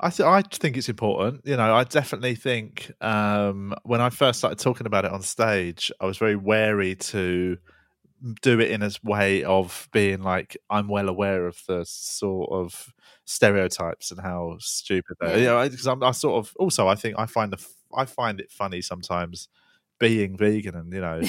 I 0.00 0.10
th- 0.10 0.26
I 0.26 0.42
think 0.42 0.76
it's 0.76 0.88
important. 0.88 1.42
You 1.44 1.56
know, 1.56 1.72
I 1.72 1.84
definitely 1.84 2.34
think 2.34 2.90
um, 3.00 3.72
when 3.84 4.00
I 4.00 4.10
first 4.10 4.40
started 4.40 4.58
talking 4.58 4.88
about 4.88 5.04
it 5.04 5.12
on 5.12 5.22
stage, 5.22 5.92
I 6.00 6.06
was 6.06 6.18
very 6.18 6.34
wary 6.34 6.96
to 6.96 7.56
do 8.40 8.60
it 8.60 8.70
in 8.70 8.82
a 8.82 8.90
way 9.02 9.44
of 9.44 9.88
being 9.92 10.22
like 10.22 10.56
I'm 10.70 10.88
well 10.88 11.08
aware 11.08 11.46
of 11.46 11.60
the 11.66 11.84
sort 11.84 12.50
of 12.52 12.92
stereotypes 13.24 14.10
and 14.10 14.20
how 14.20 14.56
stupid 14.60 15.16
they. 15.20 15.26
are. 15.26 15.30
Yeah. 15.30 15.36
You 15.38 15.44
know, 15.44 15.68
because 15.68 15.86
I'm 15.86 16.02
I 16.02 16.12
sort 16.12 16.44
of 16.44 16.54
also 16.56 16.88
I 16.88 16.94
think 16.94 17.16
I 17.18 17.26
find 17.26 17.52
the 17.52 17.66
I 17.94 18.04
find 18.04 18.40
it 18.40 18.50
funny 18.50 18.80
sometimes 18.80 19.48
being 20.02 20.36
vegan 20.36 20.74
and 20.74 20.92
you 20.92 21.00
know 21.00 21.22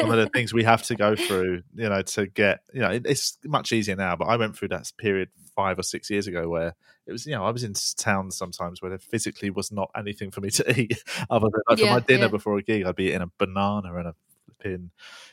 some 0.00 0.10
of 0.10 0.16
the 0.16 0.28
things 0.34 0.52
we 0.52 0.64
have 0.64 0.82
to 0.82 0.96
go 0.96 1.14
through, 1.14 1.62
you 1.76 1.88
know, 1.88 2.02
to 2.02 2.26
get, 2.26 2.60
you 2.72 2.80
know, 2.80 2.90
it, 2.90 3.06
it's 3.06 3.38
much 3.44 3.70
easier 3.70 3.94
now. 3.94 4.16
But 4.16 4.26
I 4.26 4.36
went 4.36 4.56
through 4.56 4.68
that 4.68 4.90
period 4.98 5.28
five 5.54 5.78
or 5.78 5.84
six 5.84 6.10
years 6.10 6.26
ago 6.26 6.48
where 6.48 6.74
it 7.06 7.12
was, 7.12 7.26
you 7.26 7.32
know, 7.32 7.44
I 7.44 7.50
was 7.50 7.62
in 7.62 7.74
towns 7.96 8.36
sometimes 8.36 8.82
where 8.82 8.88
there 8.90 8.98
physically 8.98 9.50
was 9.50 9.70
not 9.70 9.90
anything 9.96 10.32
for 10.32 10.40
me 10.40 10.50
to 10.50 10.80
eat 10.80 11.02
other 11.30 11.46
than 11.52 11.62
like, 11.68 11.78
for 11.78 11.86
my 11.86 12.00
dinner 12.00 12.24
yeah. 12.24 12.28
before 12.28 12.58
a 12.58 12.62
gig, 12.62 12.84
I'd 12.84 12.96
be 12.96 13.04
eating 13.04 13.22
a 13.22 13.30
banana 13.38 13.94
and 13.94 14.08
a 14.08 14.14
pin, 14.58 14.90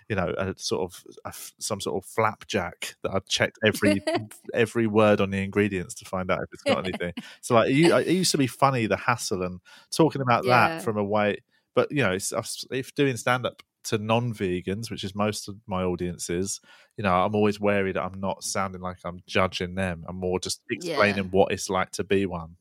you 0.10 0.16
know, 0.16 0.34
a 0.38 0.54
sort 0.58 0.84
of 0.84 1.04
a 1.26 1.34
some 1.60 1.82
sort 1.82 2.04
of 2.04 2.10
flapjack 2.10 2.96
that 3.04 3.12
I'd 3.14 3.26
checked 3.28 3.58
every 3.66 4.04
every 4.54 4.88
word 4.88 5.22
on 5.22 5.32
the 5.32 5.44
ingredients 5.44 5.94
to 5.96 6.06
find 6.06 6.32
out 6.32 6.40
if 6.44 6.50
it's 6.54 6.64
got 6.64 6.80
anything. 6.80 7.14
So 7.42 7.56
like, 7.56 7.70
it, 7.70 7.92
it 8.08 8.14
used 8.14 8.32
to 8.32 8.38
be 8.38 8.48
funny 8.48 8.86
the 8.88 8.98
hassle 8.98 9.44
and 9.44 9.60
talking 9.92 10.22
about 10.22 10.46
Yeah. 10.46 10.50
that 10.50 10.82
from 10.82 10.98
a 10.98 11.04
way 11.04 11.38
but 11.76 11.92
you 11.92 12.02
know, 12.02 12.14
it's, 12.14 12.32
if 12.72 12.96
doing 12.96 13.18
stand 13.18 13.46
up 13.46 13.62
to 13.84 13.98
non-vegans, 13.98 14.90
which 14.90 15.04
is 15.04 15.14
most 15.14 15.50
of 15.50 15.58
my 15.68 15.84
audiences, 15.84 16.62
you 16.98 17.04
know, 17.04 17.14
I'm 17.14 17.36
always 17.36 17.60
wary 17.60 17.92
that 17.92 18.02
I'm 18.02 18.20
not 18.20 18.44
sounding 18.46 18.82
like 18.82 18.98
I'm 19.04 19.20
judging 19.28 19.76
them. 19.76 20.06
I'm 20.08 20.16
more 20.16 20.40
just 20.40 20.62
explaining 20.72 21.26
Yeah. 21.26 21.30
what 21.32 21.52
it's 21.52 21.70
like 21.70 21.92
to 21.92 22.06
be 22.06 22.26
one. 22.26 22.56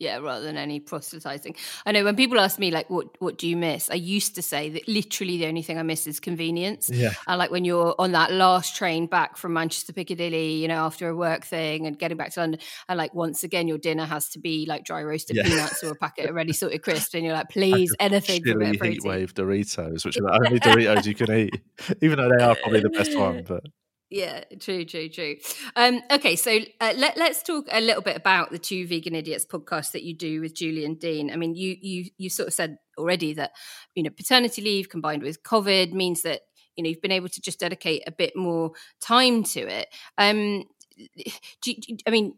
Yeah, 0.00 0.18
rather 0.18 0.44
than 0.44 0.56
any 0.56 0.78
proselytizing. 0.78 1.56
I 1.84 1.90
know 1.90 2.04
when 2.04 2.14
people 2.14 2.38
ask 2.38 2.56
me 2.60 2.70
like, 2.70 2.88
"What 2.88 3.20
what 3.20 3.36
do 3.36 3.48
you 3.48 3.56
miss?" 3.56 3.90
I 3.90 3.94
used 3.94 4.36
to 4.36 4.42
say 4.42 4.68
that 4.70 4.86
literally 4.86 5.38
the 5.38 5.46
only 5.46 5.62
thing 5.62 5.76
I 5.76 5.82
miss 5.82 6.06
is 6.06 6.20
convenience. 6.20 6.88
Yeah, 6.88 7.14
And 7.26 7.36
like 7.36 7.50
when 7.50 7.64
you're 7.64 7.96
on 7.98 8.12
that 8.12 8.30
last 8.30 8.76
train 8.76 9.06
back 9.08 9.36
from 9.36 9.54
Manchester 9.54 9.92
Piccadilly, 9.92 10.52
you 10.52 10.68
know, 10.68 10.84
after 10.84 11.08
a 11.08 11.16
work 11.16 11.44
thing 11.44 11.86
and 11.88 11.98
getting 11.98 12.16
back 12.16 12.32
to 12.34 12.40
London, 12.40 12.60
and 12.88 12.96
like 12.96 13.12
once 13.12 13.42
again 13.42 13.66
your 13.66 13.78
dinner 13.78 14.04
has 14.04 14.28
to 14.30 14.38
be 14.38 14.66
like 14.66 14.84
dry 14.84 15.02
roasted 15.02 15.34
Yeah. 15.36 15.42
peanuts 15.42 15.82
or 15.82 15.90
a 15.90 15.96
packet 15.96 16.28
of 16.28 16.34
ready 16.36 16.52
salted 16.52 16.82
crisps, 16.82 17.14
and 17.14 17.24
you're 17.24 17.34
like, 17.34 17.48
please, 17.50 17.92
anything 17.98 18.44
for 18.44 18.52
a 18.52 18.54
bit 18.54 18.78
chili 18.78 18.90
heat 18.94 19.02
wave 19.02 19.34
Doritos, 19.34 20.04
which 20.04 20.16
are 20.18 20.22
the 20.22 20.46
only 20.46 20.60
Doritos 20.60 21.06
you 21.06 21.14
can 21.16 21.32
eat, 21.32 21.60
even 22.02 22.18
though 22.18 22.30
they 22.38 22.44
are 22.44 22.54
probably 22.54 22.80
the 22.80 22.90
best 22.90 23.18
one. 23.18 23.42
But 23.42 23.64
Yeah, 24.10 24.44
true, 24.58 24.86
true, 24.86 25.10
true. 25.10 25.36
Um, 25.76 26.00
okay, 26.10 26.34
so 26.34 26.58
uh, 26.80 26.94
let, 26.96 27.18
let's 27.18 27.42
talk 27.42 27.66
a 27.70 27.80
little 27.80 28.00
bit 28.00 28.16
about 28.16 28.50
the 28.50 28.58
two 28.58 28.86
vegan 28.86 29.14
idiots 29.14 29.44
podcast 29.44 29.92
that 29.92 30.02
you 30.02 30.14
do 30.16 30.40
with 30.40 30.54
Julian 30.54 30.94
Dean. 30.94 31.30
I 31.30 31.36
mean, 31.36 31.54
you 31.54 31.76
you 31.82 32.06
you 32.16 32.30
sort 32.30 32.48
of 32.48 32.54
said 32.54 32.78
already 32.96 33.34
that 33.34 33.50
you 33.94 34.02
know 34.02 34.08
paternity 34.10 34.62
leave 34.62 34.88
combined 34.88 35.22
with 35.22 35.42
COVID 35.42 35.92
means 35.92 36.22
that 36.22 36.40
you 36.74 36.82
know 36.82 36.88
you've 36.88 37.02
been 37.02 37.12
able 37.12 37.28
to 37.28 37.40
just 37.42 37.60
dedicate 37.60 38.02
a 38.06 38.10
bit 38.10 38.34
more 38.34 38.72
time 39.02 39.42
to 39.44 39.60
it. 39.60 39.88
Um, 40.16 40.64
do, 41.62 41.72
you- 41.76 41.98
I 42.06 42.10
mean, 42.10 42.34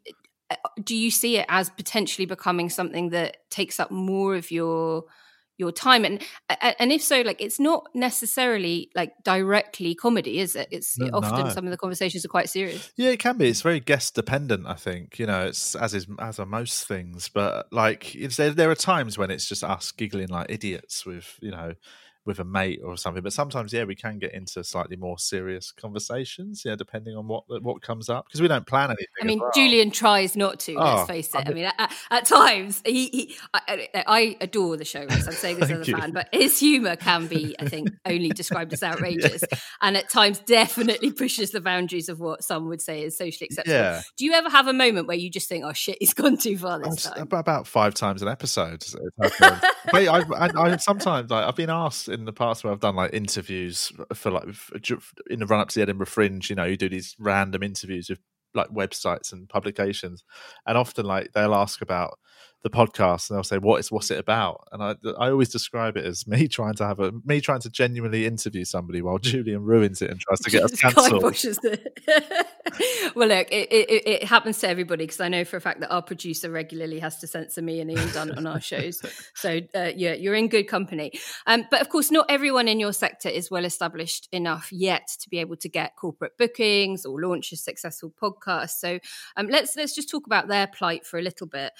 uh, 0.50 0.56
do 0.82 0.96
you 0.96 1.10
see 1.10 1.38
it 1.38 1.46
as 1.48 1.70
potentially 1.70 2.26
becoming 2.26 2.68
something 2.68 3.10
that 3.10 3.36
takes 3.50 3.78
up 3.78 3.92
more 3.92 4.34
of 4.34 4.50
your 4.50 5.04
your 5.60 5.70
time 5.70 6.04
and 6.04 6.22
and 6.78 6.90
if 6.90 7.02
so 7.02 7.20
like 7.20 7.40
it's 7.40 7.60
not 7.60 7.88
necessarily 7.94 8.90
like 8.96 9.12
directly 9.22 9.94
comedy 9.94 10.40
is 10.40 10.56
it 10.56 10.66
it's 10.70 10.98
No, 10.98 11.10
often 11.12 11.46
no. 11.46 11.50
some 11.52 11.64
of 11.66 11.70
the 11.70 11.76
conversations 11.76 12.24
are 12.24 12.28
quite 12.28 12.48
serious 12.48 12.90
yeah, 12.96 13.10
it 13.10 13.18
can 13.18 13.38
be. 13.38 13.48
It's 13.48 13.62
very 13.62 13.80
guest 13.80 14.14
dependent. 14.14 14.66
I 14.66 14.74
think 14.74 15.18
you 15.18 15.26
know, 15.26 15.46
it's 15.46 15.74
as 15.74 15.94
is 15.94 16.06
as 16.18 16.38
are 16.38 16.46
most 16.46 16.86
things. 16.86 17.28
But 17.28 17.72
like, 17.72 18.16
there 18.36 18.50
there 18.50 18.70
are 18.70 18.74
times 18.74 19.18
when 19.18 19.30
it's 19.30 19.48
just 19.48 19.64
us 19.64 19.92
giggling 19.92 20.28
like 20.28 20.46
idiots 20.50 21.06
with 21.06 21.38
you 21.40 21.50
know. 21.50 21.74
With 22.26 22.38
a 22.38 22.44
mate 22.44 22.80
or 22.84 22.96
something, 22.98 23.22
but 23.22 23.32
sometimes, 23.32 23.72
yeah, 23.72 23.84
we 23.84 23.94
can 23.94 24.18
get 24.18 24.34
into 24.34 24.62
slightly 24.62 24.96
more 24.96 25.18
serious 25.18 25.72
conversations, 25.72 26.62
yeah, 26.64 26.76
depending 26.76 27.16
on 27.16 27.26
what 27.26 27.44
what 27.62 27.80
comes 27.80 28.10
up 28.10 28.26
because 28.26 28.42
we 28.42 28.48
don't 28.48 28.66
plan 28.66 28.90
anything. 28.90 29.06
I 29.22 29.24
mean, 29.24 29.40
well. 29.40 29.50
Julian 29.54 29.90
tries 29.90 30.36
not 30.36 30.60
to. 30.60 30.74
Oh, 30.74 30.84
let's 30.84 31.00
ah, 31.00 31.06
face 31.06 31.34
it. 31.34 31.48
I 31.48 31.52
mean, 31.52 31.64
at, 31.64 31.92
at 32.10 32.26
times 32.26 32.82
he, 32.84 33.08
he 33.08 33.36
I, 33.54 33.88
I 33.94 34.04
I 34.06 34.36
adore 34.42 34.76
the 34.76 34.84
show. 34.84 35.06
Ross, 35.06 35.26
I'm 35.26 35.32
saying 35.32 35.60
this 35.60 35.70
as 35.70 35.88
a 35.88 35.96
fan, 35.96 36.12
but 36.12 36.28
his 36.30 36.58
humour 36.60 36.96
can 36.96 37.26
be, 37.26 37.56
I 37.58 37.68
think, 37.68 37.90
only 38.04 38.28
described 38.28 38.74
as 38.74 38.82
outrageous, 38.82 39.42
and 39.80 39.96
at 39.96 40.10
times 40.10 40.40
definitely 40.40 41.12
pushes 41.12 41.52
the 41.52 41.60
boundaries 41.62 42.10
of 42.10 42.20
what 42.20 42.44
some 42.44 42.68
would 42.68 42.82
say 42.82 43.02
is 43.02 43.16
socially 43.16 43.46
acceptable. 43.46 43.76
Yeah. 43.76 44.02
Do 44.18 44.26
you 44.26 44.34
ever 44.34 44.50
have 44.50 44.68
a 44.68 44.74
moment 44.74 45.08
where 45.08 45.16
you 45.16 45.30
just 45.30 45.48
think, 45.48 45.64
"Oh 45.64 45.72
shit, 45.72 45.96
he's 46.00 46.12
gone 46.12 46.36
too 46.36 46.58
far 46.58 46.80
this 46.80 47.04
time"? 47.04 47.28
about 47.32 47.66
five 47.66 47.94
times 47.94 48.22
an 48.22 48.28
episode. 48.28 48.84
I, 49.92 50.06
I, 50.06 50.50
I 50.56 50.76
sometimes 50.76 51.30
like 51.30 51.46
I've 51.46 51.56
been 51.56 51.70
asked 51.70 52.08
in 52.10 52.24
the 52.24 52.32
past 52.32 52.64
where 52.64 52.72
I've 52.72 52.80
done 52.80 52.96
like 52.96 53.12
interviews 53.12 53.92
for 54.14 54.30
like 54.30 54.44
in 55.28 55.40
the 55.40 55.46
run 55.46 55.60
up 55.60 55.68
to 55.68 55.78
the 55.78 55.82
Edinburgh 55.82 56.06
Fringe. 56.06 56.48
You 56.50 56.56
know, 56.56 56.64
you 56.64 56.76
do 56.76 56.88
these 56.88 57.16
random 57.18 57.62
interviews 57.62 58.08
with 58.10 58.20
like 58.54 58.68
websites 58.68 59.32
and 59.32 59.48
publications, 59.48 60.24
and 60.66 60.76
often 60.76 61.06
like 61.06 61.32
they'll 61.32 61.54
ask 61.54 61.82
about 61.82 62.18
the 62.62 62.70
podcast 62.70 63.30
and 63.30 63.36
they'll 63.36 63.44
say 63.44 63.56
what 63.56 63.80
is 63.80 63.90
what's 63.90 64.10
it 64.10 64.18
about 64.18 64.68
and 64.72 64.82
I 64.82 64.94
I 65.18 65.30
always 65.30 65.48
describe 65.48 65.96
it 65.96 66.04
as 66.04 66.26
me 66.26 66.46
trying 66.46 66.74
to 66.74 66.86
have 66.86 67.00
a 67.00 67.12
me 67.24 67.40
trying 67.40 67.60
to 67.60 67.70
genuinely 67.70 68.26
interview 68.26 68.64
somebody 68.64 69.00
while 69.02 69.18
Julian 69.30 69.62
ruins 69.62 70.02
it 70.02 70.10
and 70.10 70.20
tries 70.20 70.40
to 70.40 70.50
get 70.50 70.64
us 70.64 70.72
cancelled. 70.80 71.22
well, 73.14 73.28
look, 73.28 73.48
it, 73.50 73.72
it, 73.72 74.06
it 74.06 74.24
happens 74.24 74.58
to 74.58 74.68
everybody 74.68 75.04
because 75.04 75.20
I 75.20 75.28
know 75.28 75.44
for 75.44 75.56
a 75.56 75.60
fact 75.60 75.80
that 75.80 75.90
our 75.90 76.02
producer 76.02 76.50
regularly 76.50 76.98
has 76.98 77.18
to 77.18 77.26
censor 77.26 77.62
me 77.62 77.80
and 77.80 77.90
Ian 77.90 78.10
Dunn 78.12 78.30
on 78.32 78.46
our 78.46 78.60
shows. 78.60 79.00
So 79.34 79.60
uh, 79.74 79.90
yeah, 79.96 80.12
you're 80.14 80.34
in 80.34 80.48
good 80.48 80.64
company. 80.64 81.12
Um, 81.46 81.64
but 81.70 81.80
of 81.80 81.88
course, 81.88 82.10
not 82.10 82.26
everyone 82.28 82.68
in 82.68 82.80
your 82.80 82.92
sector 82.92 83.28
is 83.28 83.50
well 83.50 83.64
established 83.64 84.28
enough 84.32 84.68
yet 84.70 85.08
to 85.20 85.28
be 85.28 85.38
able 85.38 85.56
to 85.56 85.68
get 85.68 85.96
corporate 85.96 86.36
bookings 86.38 87.04
or 87.04 87.20
launch 87.20 87.52
a 87.52 87.56
successful 87.56 88.12
podcast. 88.20 88.70
So 88.70 88.98
um, 89.36 89.48
let's 89.48 89.76
let's 89.76 89.94
just 89.94 90.10
talk 90.10 90.26
about 90.26 90.48
their 90.48 90.66
plight 90.66 91.06
for 91.06 91.18
a 91.18 91.22
little 91.22 91.46
bit. 91.46 91.72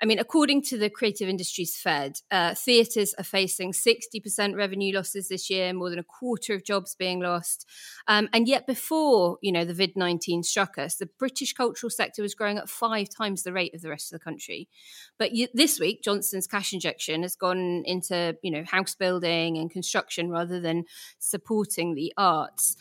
I 0.00 0.06
mean, 0.06 0.18
according 0.26 0.60
to 0.60 0.76
the 0.76 0.90
Creative 0.90 1.28
Industries 1.28 1.76
Fed, 1.76 2.18
uh, 2.32 2.52
theatres 2.52 3.14
are 3.16 3.22
facing 3.22 3.70
60% 3.70 4.56
revenue 4.56 4.92
losses 4.92 5.28
this 5.28 5.48
year, 5.48 5.72
more 5.72 5.88
than 5.88 6.00
a 6.00 6.02
quarter 6.02 6.52
of 6.52 6.64
jobs 6.64 6.96
being 6.96 7.20
lost. 7.20 7.64
Um, 8.08 8.28
and 8.32 8.48
yet, 8.48 8.66
before 8.66 9.38
you 9.40 9.52
know 9.52 9.64
the 9.64 9.72
vid 9.72 9.96
nineteen 9.96 10.42
struck 10.42 10.78
us, 10.78 10.96
the 10.96 11.08
British 11.18 11.52
cultural 11.52 11.90
sector 11.90 12.22
was 12.22 12.34
growing 12.34 12.58
at 12.58 12.68
five 12.68 13.08
times 13.08 13.44
the 13.44 13.52
rate 13.52 13.72
of 13.72 13.82
the 13.82 13.88
rest 13.88 14.12
of 14.12 14.18
the 14.18 14.24
country. 14.24 14.68
But 15.16 15.30
y- 15.32 15.48
this 15.54 15.78
week, 15.78 16.02
Johnson's 16.02 16.48
cash 16.48 16.72
injection 16.72 17.22
has 17.22 17.36
gone 17.36 17.84
into 17.84 18.36
you 18.42 18.50
know 18.50 18.64
house 18.64 18.96
building 18.96 19.56
and 19.56 19.70
construction 19.70 20.28
rather 20.28 20.58
than 20.58 20.86
supporting 21.20 21.94
the 21.94 22.12
arts. 22.16 22.76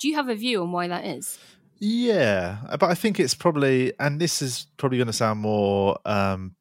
Do 0.00 0.08
you 0.08 0.16
have 0.16 0.28
a 0.28 0.34
view 0.34 0.62
on 0.62 0.72
why 0.72 0.88
that 0.88 1.04
is? 1.04 1.38
Yeah, 1.80 2.56
but 2.80 2.90
I 2.90 2.94
think 2.94 3.20
it's 3.20 3.34
probably, 3.34 3.92
and 4.00 4.20
this 4.20 4.42
is 4.42 4.66
probably 4.78 4.98
going 4.98 5.06
to 5.06 5.12
sound 5.12 5.38
more 5.38 5.98
um, 6.04 6.56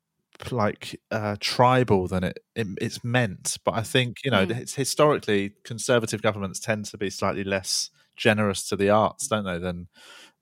like 0.51 0.99
uh, 1.11 1.35
tribal 1.39 2.07
than 2.07 2.23
it, 2.23 2.39
it 2.55 2.67
it's 2.81 3.03
meant. 3.03 3.57
But 3.63 3.75
I 3.75 3.83
think 3.83 4.17
you 4.23 4.31
know, 4.31 4.45
Mm. 4.45 4.57
it's 4.61 4.75
historically 4.75 5.53
conservative 5.63 6.21
governments 6.21 6.59
tend 6.59 6.85
to 6.85 6.97
be 6.97 7.09
slightly 7.09 7.43
less 7.43 7.89
generous 8.15 8.67
to 8.69 8.75
the 8.75 8.89
arts, 8.89 9.27
don't 9.27 9.45
they, 9.45 9.57
than 9.57 9.87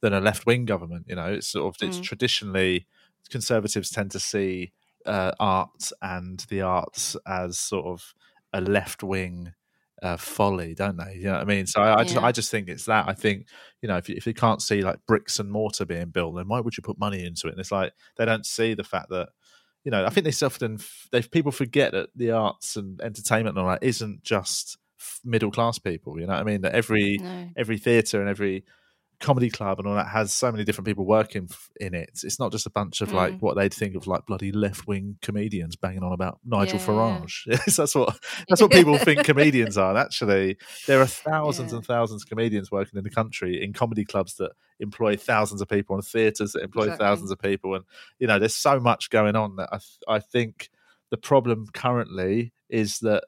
than 0.02 0.14
a 0.14 0.22
left 0.22 0.46
wing 0.46 0.66
government. 0.66 1.06
You 1.08 1.16
know, 1.16 1.34
it's 1.34 1.48
sort 1.48 1.76
of 1.76 1.82
it's 1.82 1.98
Mm. 1.98 2.04
traditionally 2.08 2.88
conservatives 3.30 3.90
tend 3.90 4.12
to 4.12 4.20
see 4.20 4.74
uh, 5.06 5.32
art 5.40 5.92
and 6.02 6.40
the 6.50 6.62
arts 6.62 7.16
as 7.28 7.58
sort 7.60 7.86
of 7.86 8.14
a 8.54 8.62
left 8.62 9.04
wing 9.04 9.54
uh, 10.02 10.18
folly, 10.18 10.76
don't 10.76 10.98
they? 10.98 11.16
You 11.16 11.26
know 11.26 11.34
what 11.34 11.42
I 11.42 11.46
mean? 11.46 11.66
So 11.68 11.82
I, 11.82 12.02
I 12.02 12.04
just 12.04 12.18
Yeah. 12.18 12.26
I 12.26 12.32
just 12.32 12.52
think 12.52 12.68
it's 12.70 12.86
that. 12.86 13.08
I 13.08 13.14
think 13.14 13.48
you 13.82 13.88
know 13.88 13.98
if 13.98 14.10
you, 14.10 14.16
if 14.16 14.28
you 14.28 14.34
can't 14.34 14.62
see 14.62 14.82
like 14.82 15.00
bricks 15.08 15.40
and 15.40 15.52
mortar 15.52 15.86
being 15.86 16.10
built, 16.10 16.36
then 16.36 16.48
why 16.48 16.60
would 16.60 16.78
you 16.78 16.84
put 16.84 17.00
money 17.00 17.26
into 17.26 17.48
it? 17.48 17.52
And 17.52 17.60
it's 17.60 17.72
like 17.72 17.94
they 18.18 18.26
don't 18.26 18.46
see 18.46 18.74
the 18.74 18.84
fact 18.84 19.10
that 19.10 19.30
you 19.86 19.92
know 19.92 20.06
I 20.06 20.10
think 20.10 20.26
they 20.26 20.46
often 20.46 20.80
they 21.14 21.22
people 21.22 21.52
forget 21.54 21.94
that 21.94 22.10
the 22.16 22.32
arts 22.32 22.76
and 22.76 23.00
entertainment 23.02 23.58
and 23.58 23.66
all 23.66 23.72
that 23.72 23.84
isn't 23.84 24.24
just 24.24 24.78
middle 25.24 25.52
class 25.52 25.80
people. 25.80 26.20
You 26.20 26.26
know 26.26 26.34
what 26.34 26.42
I 26.42 26.44
mean? 26.44 26.62
That 26.62 26.74
every 26.74 27.20
No. 27.22 27.50
every 27.56 27.78
theatre 27.78 28.20
and 28.20 28.30
every 28.30 28.66
comedy 29.20 29.50
club 29.50 29.80
and 29.80 29.88
all 29.88 29.96
that 29.96 30.08
has 30.08 30.34
so 30.34 30.52
many 30.52 30.64
different 30.64 30.86
people 30.88 31.06
working 31.06 31.50
in 31.80 31.94
it. 31.94 32.10
It's 32.24 32.40
not 32.40 32.52
just 32.52 32.66
a 32.66 32.70
bunch 32.70 33.02
of 33.02 33.14
like 33.14 33.34
Mm. 33.34 33.42
what 33.42 33.56
they'd 33.56 33.74
think 33.74 33.96
of 33.96 34.08
like 34.08 34.26
bloody 34.26 34.52
left 34.52 34.88
wing 34.88 35.18
comedians 35.22 35.76
banging 35.76 36.04
on 36.04 36.12
about 36.12 36.40
Nigel 36.46 36.80
Yeah. 36.80 36.86
Farage. 36.86 37.76
That's 37.78 37.96
what 37.96 38.18
that's 38.50 38.62
what 38.62 38.72
people 38.72 38.98
think 38.98 39.24
comedians 39.26 39.78
are. 39.78 39.90
And 39.92 39.98
actually, 40.00 40.58
there 40.88 41.00
are 41.02 41.06
thousands 41.08 41.72
Yeah. 41.72 41.78
and 41.78 41.86
thousands 41.86 42.24
of 42.24 42.30
comedians 42.30 42.72
working 42.72 42.98
in 42.98 43.04
the 43.04 43.10
country 43.10 43.64
in 43.64 43.74
comedy 43.74 44.06
clubs 44.06 44.36
that 44.36 44.52
employ 44.80 45.16
thousands 45.18 45.62
of 45.62 45.68
people 45.70 45.96
and 45.96 46.04
theatres 46.06 46.52
that 46.54 46.64
employ 46.64 46.84
Exactly. 46.84 47.06
thousands 47.06 47.32
of 47.32 47.40
people. 47.40 47.76
And 47.76 47.86
you 48.20 48.28
know, 48.28 48.38
there's 48.40 48.56
so 48.56 48.80
much 48.80 49.10
going 49.10 49.36
on 49.36 49.56
that 49.56 49.70
I 49.72 49.78
th- 49.78 50.00
I 50.08 50.20
think 50.20 50.70
the 51.12 51.18
problem 51.18 51.68
currently 51.74 52.52
is 52.70 53.00
that 53.00 53.24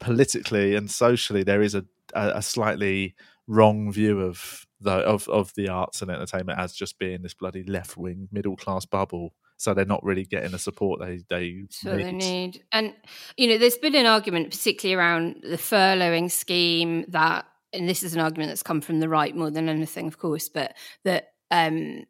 politically 0.00 0.74
and 0.74 0.90
socially 0.90 1.42
there 1.42 1.62
is 1.62 1.74
a 1.74 1.84
a, 2.14 2.36
a 2.36 2.42
slightly 2.42 3.14
wrong 3.48 3.90
view 3.90 4.20
of 4.20 4.66
the 4.80 4.92
of, 4.92 5.28
of 5.28 5.52
the 5.54 5.68
arts 5.68 6.02
and 6.02 6.10
entertainment 6.10 6.58
as 6.58 6.72
just 6.72 6.98
being 6.98 7.22
this 7.22 7.34
bloody 7.34 7.64
left 7.64 7.96
wing 7.96 8.28
middle 8.30 8.54
class 8.56 8.86
bubble. 8.86 9.34
So 9.56 9.74
they're 9.74 9.84
not 9.84 10.04
really 10.04 10.24
getting 10.24 10.52
the 10.52 10.58
support 10.58 11.00
they 11.00 11.22
they 11.28 11.64
So 11.70 11.96
need. 11.96 12.04
they 12.04 12.12
need, 12.12 12.64
and 12.70 12.94
you 13.36 13.48
know, 13.48 13.58
there's 13.58 13.78
been 13.78 13.96
an 13.96 14.06
argument, 14.06 14.50
particularly 14.50 14.94
around 14.94 15.42
the 15.42 15.56
furloughing 15.56 16.30
scheme, 16.30 17.04
that, 17.08 17.44
and 17.72 17.88
this 17.88 18.04
is 18.04 18.14
an 18.14 18.20
argument 18.20 18.50
that's 18.50 18.62
come 18.62 18.80
from 18.80 19.00
the 19.00 19.08
right 19.08 19.34
more 19.34 19.50
than 19.50 19.68
anything, 19.68 20.06
of 20.06 20.18
course, 20.18 20.48
but 20.48 20.76
that 21.04 21.32
um, 21.50 22.04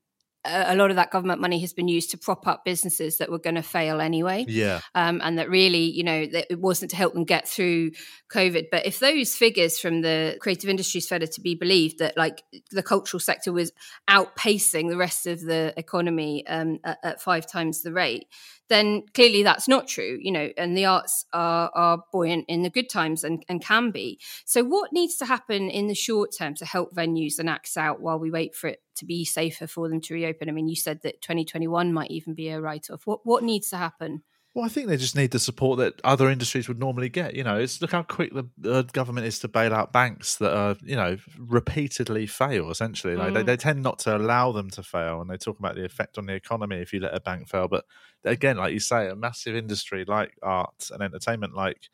a 0.48 0.74
lot 0.74 0.90
of 0.90 0.96
that 0.96 1.10
government 1.10 1.40
money 1.40 1.60
has 1.60 1.72
been 1.72 1.88
used 1.88 2.10
to 2.10 2.18
prop 2.18 2.46
up 2.46 2.64
businesses 2.64 3.18
that 3.18 3.30
were 3.30 3.38
going 3.38 3.54
to 3.54 3.62
fail 3.62 4.00
anyway. 4.00 4.44
Yeah, 4.48 4.80
um, 4.94 5.20
and 5.22 5.38
that 5.38 5.48
really, 5.48 5.84
you 5.84 6.04
know, 6.04 6.26
that 6.26 6.46
it 6.50 6.60
wasn't 6.60 6.90
to 6.92 6.96
help 6.96 7.14
them 7.14 7.24
get 7.24 7.48
through 7.48 7.92
COVID. 8.32 8.66
But 8.70 8.86
if 8.86 8.98
those 8.98 9.34
figures 9.34 9.78
from 9.78 10.02
the 10.02 10.36
Creative 10.40 10.70
Industries 10.70 11.08
Fed 11.08 11.22
are 11.22 11.26
to 11.26 11.40
be 11.40 11.54
believed, 11.54 11.98
that 11.98 12.16
like 12.16 12.42
the 12.70 12.82
cultural 12.82 13.20
sector 13.20 13.52
was 13.52 13.72
outpacing 14.08 14.88
the 14.88 14.96
rest 14.96 15.26
of 15.26 15.40
the 15.40 15.74
economy 15.76 16.46
um, 16.46 16.78
at, 16.84 16.98
at 17.02 17.22
five 17.22 17.46
times 17.46 17.82
the 17.82 17.92
rate, 17.92 18.26
then 18.68 19.02
clearly 19.14 19.42
that's 19.42 19.68
not 19.68 19.88
true, 19.88 20.18
you 20.20 20.30
know. 20.30 20.50
And 20.56 20.76
the 20.76 20.84
arts 20.84 21.24
are, 21.32 21.70
are 21.74 22.04
buoyant 22.12 22.44
in 22.48 22.62
the 22.62 22.70
good 22.70 22.88
times 22.88 23.24
and, 23.24 23.42
and 23.48 23.62
can 23.62 23.90
be. 23.90 24.20
So, 24.44 24.62
what 24.62 24.92
needs 24.92 25.16
to 25.16 25.24
happen 25.24 25.70
in 25.70 25.88
the 25.88 25.94
short 25.94 26.30
term 26.36 26.54
to 26.56 26.64
help 26.64 26.94
venues 26.94 27.38
and 27.38 27.48
acts 27.48 27.76
out 27.76 28.00
while 28.00 28.18
we 28.18 28.30
wait 28.30 28.54
for 28.54 28.68
it 28.68 28.80
to 28.98 29.04
be 29.06 29.24
safer 29.24 29.66
for 29.66 29.88
them 29.88 30.00
to 30.02 30.14
reopen? 30.14 30.48
I 30.48 30.52
mean, 30.52 30.68
you 30.68 30.76
said 30.76 31.02
that 31.02 31.22
2021 31.22 31.92
might 31.92 32.10
even 32.10 32.34
be 32.34 32.48
a 32.48 32.60
write 32.60 32.90
off. 32.90 33.06
What 33.06 33.20
what 33.24 33.42
needs 33.42 33.70
to 33.70 33.76
happen? 33.76 34.22
Well, 34.54 34.64
I 34.64 34.68
think 34.70 34.88
they 34.88 34.96
just 34.96 35.14
need 35.14 35.30
the 35.30 35.38
support 35.38 35.78
that 35.78 36.00
other 36.02 36.28
industries 36.28 36.66
would 36.68 36.80
normally 36.80 37.08
get. 37.10 37.34
You 37.34 37.44
know, 37.44 37.58
it's 37.58 37.80
look 37.80 37.92
how 37.92 38.02
quick 38.02 38.32
the, 38.34 38.48
the 38.56 38.82
government 38.92 39.26
is 39.26 39.38
to 39.40 39.48
bail 39.48 39.72
out 39.74 39.92
banks 39.92 40.36
that 40.36 40.52
are, 40.56 40.74
you 40.82 40.96
know, 40.96 41.16
repeatedly 41.38 42.26
fail. 42.26 42.70
Essentially, 42.70 43.14
like 43.14 43.34
they, 43.34 43.42
Mm. 43.42 43.46
they 43.46 43.56
tend 43.56 43.82
not 43.82 43.98
to 44.00 44.16
allow 44.16 44.50
them 44.52 44.70
to 44.70 44.82
fail, 44.82 45.20
and 45.20 45.30
they 45.30 45.36
talk 45.36 45.58
about 45.58 45.74
the 45.76 45.84
effect 45.84 46.18
on 46.18 46.26
the 46.26 46.32
economy 46.32 46.76
if 46.76 46.92
you 46.92 46.98
let 47.00 47.14
a 47.14 47.20
bank 47.20 47.48
fail. 47.48 47.68
But 47.68 47.84
again, 48.24 48.56
like 48.56 48.72
you 48.72 48.80
say, 48.80 49.08
a 49.08 49.14
massive 49.14 49.54
industry 49.54 50.04
like 50.06 50.32
arts 50.42 50.90
and 50.90 51.02
entertainment, 51.02 51.54
like 51.54 51.88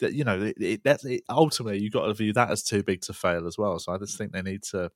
that, 0.00 0.12
you 0.12 0.24
know, 0.24 0.42
it, 0.42 0.56
it, 0.60 0.80
that's 0.84 1.04
it, 1.04 1.22
ultimately 1.28 1.80
you 1.80 1.90
got 1.90 2.06
to 2.06 2.14
view 2.14 2.32
that 2.32 2.50
as 2.50 2.62
too 2.62 2.82
big 2.82 3.02
to 3.02 3.12
fail 3.12 3.46
as 3.46 3.56
well. 3.56 3.78
So 3.78 3.92
I 3.92 3.98
just 3.98 4.18
think 4.18 4.32
they 4.32 4.42
need 4.42 4.62
to, 4.72 4.90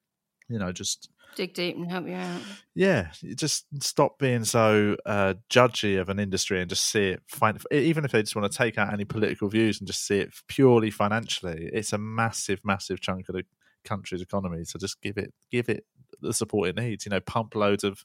you 0.49 0.59
know, 0.59 0.73
just 0.73 1.09
dig 1.37 1.55
deep 1.55 1.77
and 1.77 1.91
help 1.91 2.07
you 2.07 2.15
out. 2.15 2.41
yeah, 2.75 3.09
just 3.35 3.67
stop 3.81 4.19
being 4.19 4.45
so 4.45 4.97
uh, 5.07 5.35
judgy 5.51 6.01
of 6.01 6.09
an 6.09 6.19
industry 6.19 6.61
and 6.61 6.69
just 6.69 6.85
see 6.85 7.09
it. 7.09 7.23
Find, 7.27 7.59
even 7.71 8.05
if 8.05 8.13
they 8.13 8.23
just 8.23 8.37
want 8.37 8.51
to 8.51 8.57
take 8.57 8.79
out 8.79 8.93
any 8.93 9.05
political 9.05 9.49
views 9.49 9.81
and 9.81 9.87
just 9.87 10.07
see 10.07 10.19
it 10.19 10.31
purely 10.49 10.91
financially, 10.91 11.71
it's 11.73 11.93
a 11.93 11.99
massive, 11.99 12.61
massive 12.65 13.01
chunk 13.01 13.29
of 13.29 13.35
the 13.35 13.45
country's 13.85 14.23
economy. 14.23 14.65
So 14.65 14.79
just 14.79 15.01
give 15.01 15.17
it, 15.17 15.33
give 15.51 15.69
it 15.69 15.85
the 16.21 16.33
support 16.33 16.69
it 16.69 16.77
needs. 16.77 17.05
You 17.05 17.11
know, 17.11 17.21
pump 17.21 17.55
loads 17.55 17.85
of 17.85 18.05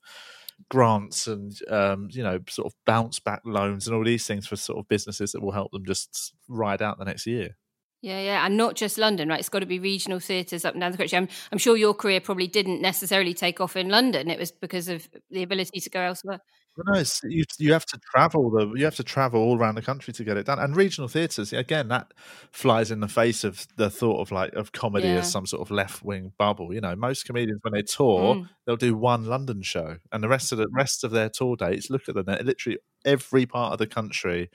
grants 0.69 1.27
and 1.27 1.57
um, 1.69 2.09
you 2.11 2.23
know, 2.23 2.39
sort 2.49 2.65
of 2.65 2.73
bounce 2.85 3.19
back 3.19 3.41
loans 3.45 3.87
and 3.87 3.95
all 3.95 4.03
these 4.03 4.27
things 4.27 4.47
for 4.47 4.55
sort 4.55 4.79
of 4.79 4.87
businesses 4.87 5.31
that 5.31 5.41
will 5.41 5.51
help 5.51 5.71
them 5.71 5.85
just 5.85 6.33
ride 6.47 6.81
out 6.81 6.97
the 6.99 7.05
next 7.05 7.25
year. 7.25 7.57
Yeah, 8.01 8.21
yeah, 8.21 8.45
and 8.45 8.55
not 8.55 8.75
just 8.75 8.97
London, 8.97 9.27
right? 9.27 9.39
It's 9.39 9.49
got 9.49 9.59
to 9.59 9.65
be 9.65 9.77
regional 9.79 10.19
theatres 10.21 10.63
up 10.63 10.73
and 10.73 10.79
down 10.79 10.91
the 10.93 10.97
country. 10.97 11.17
I'm, 11.17 11.27
I'm 11.51 11.57
sure 11.57 11.75
your 11.75 11.93
career 11.93 12.21
probably 12.21 12.47
didn't 12.47 12.81
necessarily 12.81 13.33
take 13.33 13.59
off 13.59 13.75
in 13.75 13.89
London. 13.89 14.29
It 14.29 14.39
was 14.39 14.51
because 14.53 14.87
of 14.87 15.09
the 15.29 15.43
ability 15.43 15.81
to 15.81 15.89
go 15.89 15.99
elsewhere. 15.99 16.39
Well, 16.77 16.93
no, 16.93 16.99
it's, 17.01 17.19
you 17.25 17.43
you 17.57 17.73
have 17.73 17.85
to 17.87 17.99
travel 18.13 18.51
the 18.51 18.71
you 18.77 18.85
have 18.85 18.95
to 18.95 19.03
travel 19.03 19.41
all 19.41 19.57
around 19.57 19.75
the 19.75 19.81
country 19.81 20.13
to 20.13 20.23
get 20.23 20.37
it 20.37 20.45
done. 20.45 20.59
And 20.59 20.77
regional 20.77 21.09
theatres, 21.09 21.51
again, 21.51 21.89
that 21.89 22.13
flies 22.51 22.89
in 22.89 23.01
the 23.01 23.09
face 23.09 23.43
of 23.43 23.67
the 23.75 23.89
thought 23.89 24.21
of 24.21 24.31
like 24.31 24.53
of 24.53 24.71
comedy 24.71 25.07
Yeah. 25.09 25.15
as 25.17 25.29
some 25.29 25.45
sort 25.45 25.61
of 25.61 25.69
left 25.71 26.01
wing 26.01 26.31
bubble. 26.37 26.73
You 26.73 26.79
know, 26.79 26.95
most 26.95 27.25
comedians 27.25 27.59
when 27.63 27.73
they 27.73 27.81
tour, 27.81 28.35
Mm. 28.35 28.49
they'll 28.65 28.77
do 28.77 28.95
one 28.95 29.25
London 29.25 29.61
show, 29.61 29.97
and 30.13 30.23
the 30.23 30.29
rest 30.29 30.53
of 30.53 30.57
the 30.57 30.69
rest 30.71 31.03
of 31.03 31.11
their 31.11 31.27
tour 31.27 31.57
dates. 31.57 31.89
Look 31.89 32.07
at 32.07 32.15
them; 32.15 32.23
they're 32.27 32.43
literally 32.43 32.77
every 33.03 33.45
part 33.45 33.73
of 33.73 33.79
the 33.79 33.87
country. 33.87 34.49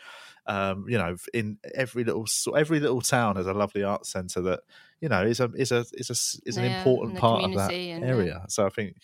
Um, 0.46 0.86
you 0.88 0.98
know, 0.98 1.16
in 1.32 1.58
every 1.74 2.04
little 2.04 2.26
every 2.56 2.80
little 2.80 3.00
town 3.00 3.36
has 3.36 3.46
a 3.46 3.54
lovely 3.54 3.82
art 3.82 4.06
centre 4.06 4.42
that 4.42 4.60
you 5.00 5.08
know 5.08 5.22
is 5.22 5.40
a 5.40 5.50
is 5.54 5.72
a 5.72 5.84
is 5.94 6.10
a 6.10 6.48
is 6.48 6.56
an 6.58 6.64
Yeah, 6.64 6.76
important 6.76 7.16
part 7.16 7.44
of 7.44 7.52
that 7.54 7.74
community 7.74 7.90
and, 7.90 8.04
yeah. 8.06 8.08
area. 8.08 8.44
So 8.48 8.66
I 8.66 8.68
think 8.70 8.96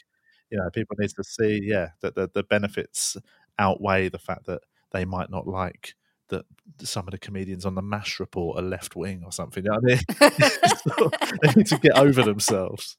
you 0.50 0.58
know 0.58 0.68
people 0.70 0.96
need 0.98 1.10
to 1.10 1.24
see 1.24 1.60
yeah 1.62 1.90
that 2.00 2.14
the, 2.14 2.28
the 2.32 2.42
benefits 2.42 3.16
outweigh 3.58 4.08
the 4.08 4.18
fact 4.18 4.46
that 4.46 4.62
they 4.92 5.04
might 5.04 5.30
not 5.30 5.46
like 5.46 5.94
that 6.28 6.44
some 6.80 7.06
of 7.08 7.12
the 7.12 7.18
comedians 7.18 7.64
on 7.66 7.74
the 7.74 7.82
mash 7.82 8.20
report 8.20 8.58
are 8.58 8.62
left 8.62 8.94
wing 8.96 9.22
or 9.24 9.32
something 9.32 9.64
you 9.64 9.70
know 9.70 9.76
I 9.76 9.80
mean? 9.80 11.10
they 11.42 11.52
need 11.56 11.66
to 11.66 11.78
get 11.78 11.96
over 11.96 12.22
themselves 12.22 12.96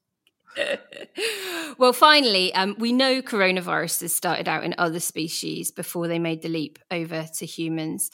well, 1.77 1.93
finally, 1.93 2.53
um, 2.53 2.75
we 2.77 2.91
know 2.91 3.21
coronaviruses 3.21 4.09
started 4.09 4.47
out 4.47 4.63
in 4.63 4.75
other 4.77 4.99
species 4.99 5.71
before 5.71 6.07
they 6.07 6.19
made 6.19 6.41
the 6.41 6.49
leap 6.49 6.79
over 6.89 7.27
to 7.37 7.45
humans. 7.45 8.11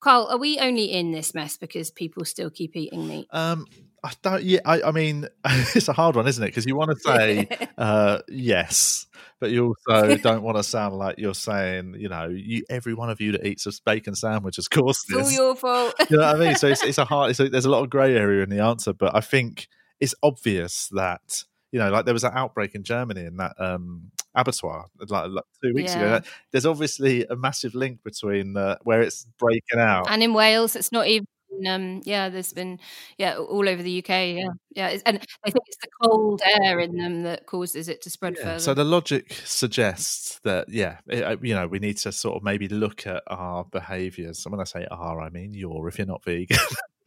Carl, 0.00 0.28
are 0.30 0.38
we 0.38 0.58
only 0.58 0.92
in 0.92 1.10
this 1.10 1.34
mess 1.34 1.56
because 1.56 1.90
people 1.90 2.24
still 2.24 2.50
keep 2.50 2.76
eating 2.76 3.08
meat? 3.08 3.26
um 3.30 3.66
i 4.04 4.12
don't 4.22 4.42
yeah 4.42 4.60
i, 4.64 4.82
I 4.82 4.90
mean 4.92 5.26
it's 5.44 5.88
a 5.88 5.92
hard 5.94 6.16
one 6.16 6.28
isn't 6.28 6.44
it 6.44 6.48
because 6.48 6.66
you 6.66 6.76
want 6.76 6.90
to 6.90 6.96
say 7.00 7.48
uh 7.78 8.18
yes 8.28 9.06
but 9.40 9.50
you 9.50 9.74
also 9.88 10.16
don't 10.16 10.42
want 10.42 10.56
to 10.56 10.62
sound 10.62 10.96
like 10.96 11.18
you're 11.18 11.34
saying 11.34 11.96
you 11.98 12.08
know 12.08 12.28
you 12.28 12.62
every 12.70 12.94
one 12.94 13.10
of 13.10 13.20
you 13.20 13.32
that 13.32 13.46
eats 13.46 13.66
a 13.66 13.72
bacon 13.84 14.14
sandwich 14.14 14.56
has 14.56 14.68
caused 14.68 15.06
it's 15.08 15.18
all 15.18 15.30
your 15.30 15.54
fault. 15.54 15.94
you 16.10 16.16
know 16.16 16.26
what 16.26 16.36
I 16.36 16.38
mean? 16.38 16.54
So 16.56 16.68
it's, 16.68 16.82
it's 16.84 16.98
a 16.98 17.04
hard. 17.04 17.30
It's 17.30 17.40
a, 17.40 17.48
there's 17.48 17.64
a 17.64 17.70
lot 17.70 17.82
of 17.82 17.90
grey 17.90 18.16
area 18.16 18.42
in 18.42 18.50
the 18.50 18.60
answer, 18.60 18.92
but 18.92 19.14
I 19.14 19.20
think 19.20 19.68
it's 20.00 20.14
obvious 20.22 20.88
that 20.92 21.44
you 21.76 21.82
know, 21.82 21.90
like 21.90 22.06
there 22.06 22.14
was 22.14 22.24
an 22.24 22.32
outbreak 22.34 22.74
in 22.74 22.82
Germany 22.84 23.26
in 23.26 23.36
that 23.36 23.52
um, 23.60 24.10
abattoir 24.34 24.86
like, 25.10 25.28
like 25.28 25.44
two 25.62 25.74
weeks 25.74 25.92
ago. 25.94 26.04
Yeah. 26.04 26.10
That- 26.12 26.26
There's 26.52 26.64
obviously 26.64 27.26
a 27.26 27.36
massive 27.36 27.74
link 27.74 28.02
between 28.02 28.56
uh, 28.56 28.76
where 28.84 29.02
it's 29.02 29.26
breaking 29.38 29.78
out. 29.78 30.06
and 30.08 30.22
in 30.22 30.32
Wales, 30.32 30.74
it's 30.74 30.90
not 30.90 31.06
even. 31.06 31.26
Um, 31.66 32.00
yeah, 32.04 32.28
there's 32.30 32.52
been 32.54 32.80
yeah 33.18 33.36
all 33.36 33.68
over 33.68 33.82
the 33.82 33.98
UK. 34.00 34.08
Yeah, 34.08 34.48
yeah, 34.74 34.98
and 35.06 35.18
I 35.44 35.50
think 35.50 35.64
it's 35.68 35.76
the 35.82 35.88
cold 36.02 36.40
air 36.44 36.80
in 36.80 36.96
them 36.96 37.22
that 37.24 37.44
causes 37.46 37.88
it 37.88 38.00
to 38.02 38.10
spread 38.10 38.36
Yeah, 38.38 38.44
further. 38.44 38.58
So 38.58 38.74
the 38.74 38.84
logic 38.84 39.32
suggests 39.44 40.38
that 40.44 40.68
yeah, 40.70 40.98
it, 41.08 41.22
uh, 41.22 41.36
you 41.42 41.54
know, 41.54 41.66
we 41.66 41.78
need 41.78 41.98
to 41.98 42.12
sort 42.12 42.36
of 42.36 42.42
maybe 42.42 42.68
look 42.68 43.06
at 43.06 43.22
our 43.26 43.64
behaviours. 43.64 44.44
And 44.46 44.52
when 44.52 44.60
I 44.60 44.64
say 44.64 44.86
our, 44.90 45.20
I 45.20 45.28
mean 45.30 45.52
you're 45.54 45.86
if 45.88 45.98
you're 45.98 46.06
not 46.06 46.24
vegan. 46.24 46.58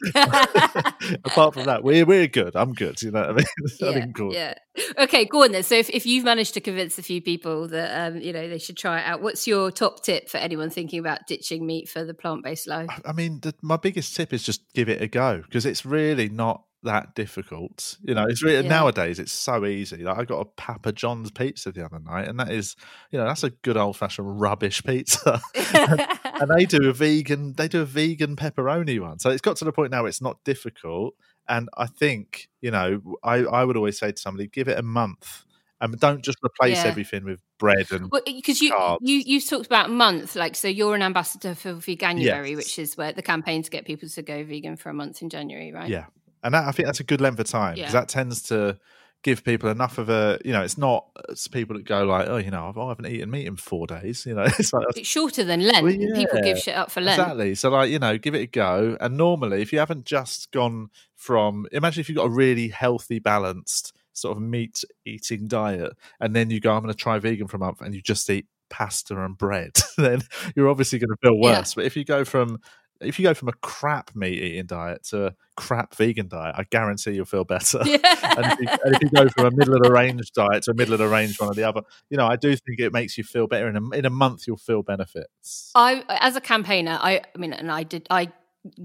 Apart 0.15 1.53
from 1.53 1.65
that, 1.65 1.81
we're 1.83 2.05
we're 2.05 2.27
good. 2.27 2.55
I'm 2.55 2.73
good. 2.73 3.01
You 3.01 3.11
know 3.11 3.21
what 3.21 3.29
I 3.29 3.33
mean? 3.33 3.45
I 3.81 3.85
yeah, 3.85 3.91
think 3.91 4.15
cool. 4.15 4.33
yeah. 4.33 4.53
Okay, 4.97 5.25
go 5.25 5.43
on 5.43 5.51
then. 5.51 5.63
So 5.63 5.75
if, 5.75 5.89
if 5.89 6.05
you've 6.05 6.23
managed 6.23 6.53
to 6.53 6.61
convince 6.61 6.97
a 6.97 7.03
few 7.03 7.21
people 7.21 7.67
that 7.69 8.07
um, 8.07 8.21
you 8.21 8.31
know 8.31 8.47
they 8.47 8.59
should 8.59 8.77
try 8.77 8.99
it 8.99 9.05
out, 9.05 9.21
what's 9.21 9.47
your 9.47 9.71
top 9.71 10.03
tip 10.03 10.29
for 10.29 10.37
anyone 10.37 10.69
thinking 10.69 10.99
about 10.99 11.27
ditching 11.27 11.65
meat 11.65 11.89
for 11.89 12.03
the 12.05 12.13
plant 12.13 12.43
based 12.43 12.67
life? 12.67 12.89
I 13.05 13.11
mean, 13.11 13.39
the, 13.41 13.53
my 13.61 13.77
biggest 13.77 14.15
tip 14.15 14.33
is 14.33 14.43
just 14.43 14.61
give 14.73 14.89
it 14.89 15.01
a 15.01 15.07
go 15.07 15.41
because 15.41 15.65
it's 15.65 15.85
really 15.85 16.29
not 16.29 16.63
that 16.83 17.13
difficult. 17.15 17.97
You 18.03 18.13
know, 18.15 18.25
it's 18.25 18.41
really 18.41 18.63
Yeah. 18.63 18.69
nowadays 18.69 19.19
it's 19.19 19.31
so 19.33 19.65
easy. 19.65 19.97
Like 20.03 20.17
I 20.17 20.23
got 20.25 20.39
a 20.39 20.45
Papa 20.45 20.91
John's 20.93 21.31
pizza 21.31 21.71
the 21.71 21.83
other 21.85 21.99
night, 21.99 22.27
and 22.27 22.39
that 22.39 22.51
is, 22.51 22.75
you 23.11 23.19
know, 23.19 23.25
that's 23.25 23.43
a 23.43 23.49
good 23.49 23.77
old 23.77 23.97
fashioned 23.97 24.39
rubbish 24.39 24.83
pizza. 24.83 25.41
and 25.55 26.49
they 26.55 26.65
do 26.65 26.89
a 26.89 26.93
vegan, 26.93 27.53
they 27.53 27.67
do 27.67 27.81
a 27.81 27.85
vegan 27.85 28.35
pepperoni 28.35 28.99
one. 28.99 29.19
So 29.19 29.29
it's 29.29 29.41
got 29.41 29.57
to 29.57 29.65
the 29.65 29.71
point 29.71 29.91
now 29.91 30.05
it's 30.05 30.21
not 30.21 30.43
difficult. 30.43 31.15
And 31.47 31.67
I 31.77 31.87
think, 31.87 32.47
you 32.61 32.71
know, 32.71 33.01
I, 33.23 33.37
I 33.37 33.63
would 33.65 33.75
always 33.75 33.97
say 33.97 34.11
to 34.11 34.17
somebody, 34.21 34.47
give 34.47 34.67
it 34.67 34.77
a 34.77 34.83
month 34.83 35.45
and 35.81 35.97
don't 35.99 36.23
just 36.23 36.37
replace 36.43 36.77
Yeah. 36.77 36.89
everything 36.89 37.23
with 37.23 37.41
bread 37.57 37.87
and 37.91 38.11
because 38.25 38.61
you 38.61 38.71
carbs. 38.73 38.97
you 39.01 39.23
you 39.25 39.41
talked 39.41 39.65
about 39.65 39.87
a 39.87 39.91
month, 39.91 40.35
like 40.35 40.55
so 40.55 40.67
you're 40.67 40.93
an 40.93 41.01
ambassador 41.01 41.55
for 41.55 41.73
Veganuary, 41.73 42.49
Yes. 42.49 42.57
which 42.57 42.79
is 42.79 42.97
where 42.97 43.13
the 43.13 43.21
campaign 43.23 43.63
to 43.63 43.69
get 43.69 43.85
people 43.85 44.07
to 44.09 44.21
go 44.21 44.43
vegan 44.43 44.75
for 44.75 44.89
a 44.89 44.93
month 44.93 45.21
in 45.21 45.29
January, 45.29 45.71
right? 45.71 45.89
Yeah, 45.89 46.05
and 46.43 46.53
that, 46.53 46.67
I 46.67 46.71
think 46.71 46.85
that's 46.87 46.99
a 46.99 47.03
good 47.03 47.21
length 47.21 47.39
of 47.39 47.47
time 47.47 47.75
because 47.75 47.93
Yeah. 47.93 47.99
that 48.01 48.07
tends 48.09 48.41
to 48.43 48.77
give 49.21 49.43
people 49.43 49.69
enough 49.69 49.97
of 49.97 50.07
a 50.09 50.39
you 50.45 50.53
know 50.53 50.61
it's 50.61 50.77
not 50.77 51.05
it's 51.27 51.45
people 51.49 51.75
that 51.75 51.83
go 51.83 52.05
like 52.05 52.25
oh 52.29 52.37
you 52.37 52.49
know 52.49 52.69
I've- 52.69 52.79
I 52.79 52.87
haven't 52.87 53.07
eaten 53.07 53.29
meat 53.29 53.47
in 53.47 53.57
four 53.57 53.85
days 53.85 54.25
you 54.25 54.33
know 54.33 54.43
it's 54.59 54.71
like 54.71 54.85
It's 54.95 55.09
shorter 55.09 55.43
than 55.43 55.61
Lent. 55.67 55.83
Well, 55.83 55.91
and 55.93 56.15
People 56.15 56.41
give 56.41 56.57
shit 56.57 56.73
up 56.75 56.89
for 56.89 57.01
Lent. 57.01 57.19
exactly 57.19 57.53
so 57.55 57.69
like 57.69 57.89
you 57.89 57.99
know 57.99 58.17
give 58.17 58.33
it 58.33 58.39
a 58.43 58.45
go 58.47 58.95
and 59.01 59.17
normally 59.17 59.61
if 59.61 59.73
you 59.73 59.79
haven't 59.79 60.05
just 60.05 60.51
gone 60.51 60.89
from 61.15 61.67
imagine 61.73 61.99
if 61.99 62.07
you've 62.07 62.15
got 62.17 62.27
a 62.27 62.29
really 62.29 62.69
healthy 62.69 63.19
balanced 63.19 63.93
sort 64.13 64.37
of 64.37 64.41
meat 64.41 64.85
eating 65.05 65.49
diet 65.49 65.91
and 66.21 66.33
then 66.33 66.49
you 66.49 66.61
go 66.61 66.71
I'm 66.73 66.81
going 66.83 66.93
to 66.93 66.97
try 66.97 67.19
vegan 67.19 67.47
for 67.49 67.57
a 67.57 67.59
month 67.59 67.81
and 67.81 67.93
you 67.93 68.01
just 68.01 68.29
eat 68.29 68.45
pasta 68.69 69.19
and 69.21 69.37
bread 69.37 69.71
then 69.97 70.21
you're 70.55 70.69
obviously 70.69 70.97
going 70.99 71.09
to 71.09 71.17
feel 71.21 71.35
Yeah. 71.35 71.57
worse 71.59 71.73
but 71.73 71.83
if 71.83 71.97
you 71.97 72.05
go 72.05 72.23
from 72.23 72.59
if 73.01 73.19
you 73.19 73.23
go 73.23 73.33
from 73.33 73.47
a 73.47 73.53
crap 73.61 74.15
meat 74.15 74.41
eating 74.41 74.65
diet 74.65 75.03
to 75.03 75.27
a 75.27 75.35
crap 75.55 75.95
vegan 75.95 76.27
diet 76.27 76.55
i 76.57 76.63
guarantee 76.63 77.11
you'll 77.11 77.25
feel 77.25 77.43
better 77.43 77.79
Yeah. 77.85 77.97
and, 78.37 78.45
if 78.45 78.59
you, 78.59 78.67
and 78.83 78.95
if 78.95 79.01
you 79.01 79.09
go 79.09 79.29
from 79.29 79.45
a 79.45 79.51
middle 79.51 79.75
of 79.75 79.83
the 79.83 79.91
range 79.91 80.31
diet 80.31 80.63
to 80.63 80.71
a 80.71 80.73
middle 80.73 80.93
of 80.93 80.99
the 80.99 81.07
range 81.07 81.39
one 81.39 81.49
or 81.49 81.53
the 81.53 81.63
other, 81.63 81.81
you 82.09 82.17
know, 82.17 82.27
I 82.27 82.35
do 82.35 82.55
think 82.55 82.79
it 82.79 82.93
makes 82.93 83.17
you 83.17 83.23
feel 83.23 83.47
better. 83.47 83.67
In 83.67 83.75
a, 83.75 83.89
in 83.95 84.05
a 84.05 84.09
month, 84.09 84.45
you'll 84.47 84.57
feel 84.57 84.83
benefits. 84.83 85.71
I, 85.75 86.03
as 86.09 86.35
a 86.35 86.41
campaigner, 86.41 86.97
I, 87.01 87.21
I 87.33 87.37
mean, 87.37 87.53
and 87.53 87.71
I 87.71 87.83
did, 87.83 88.07
I 88.09 88.31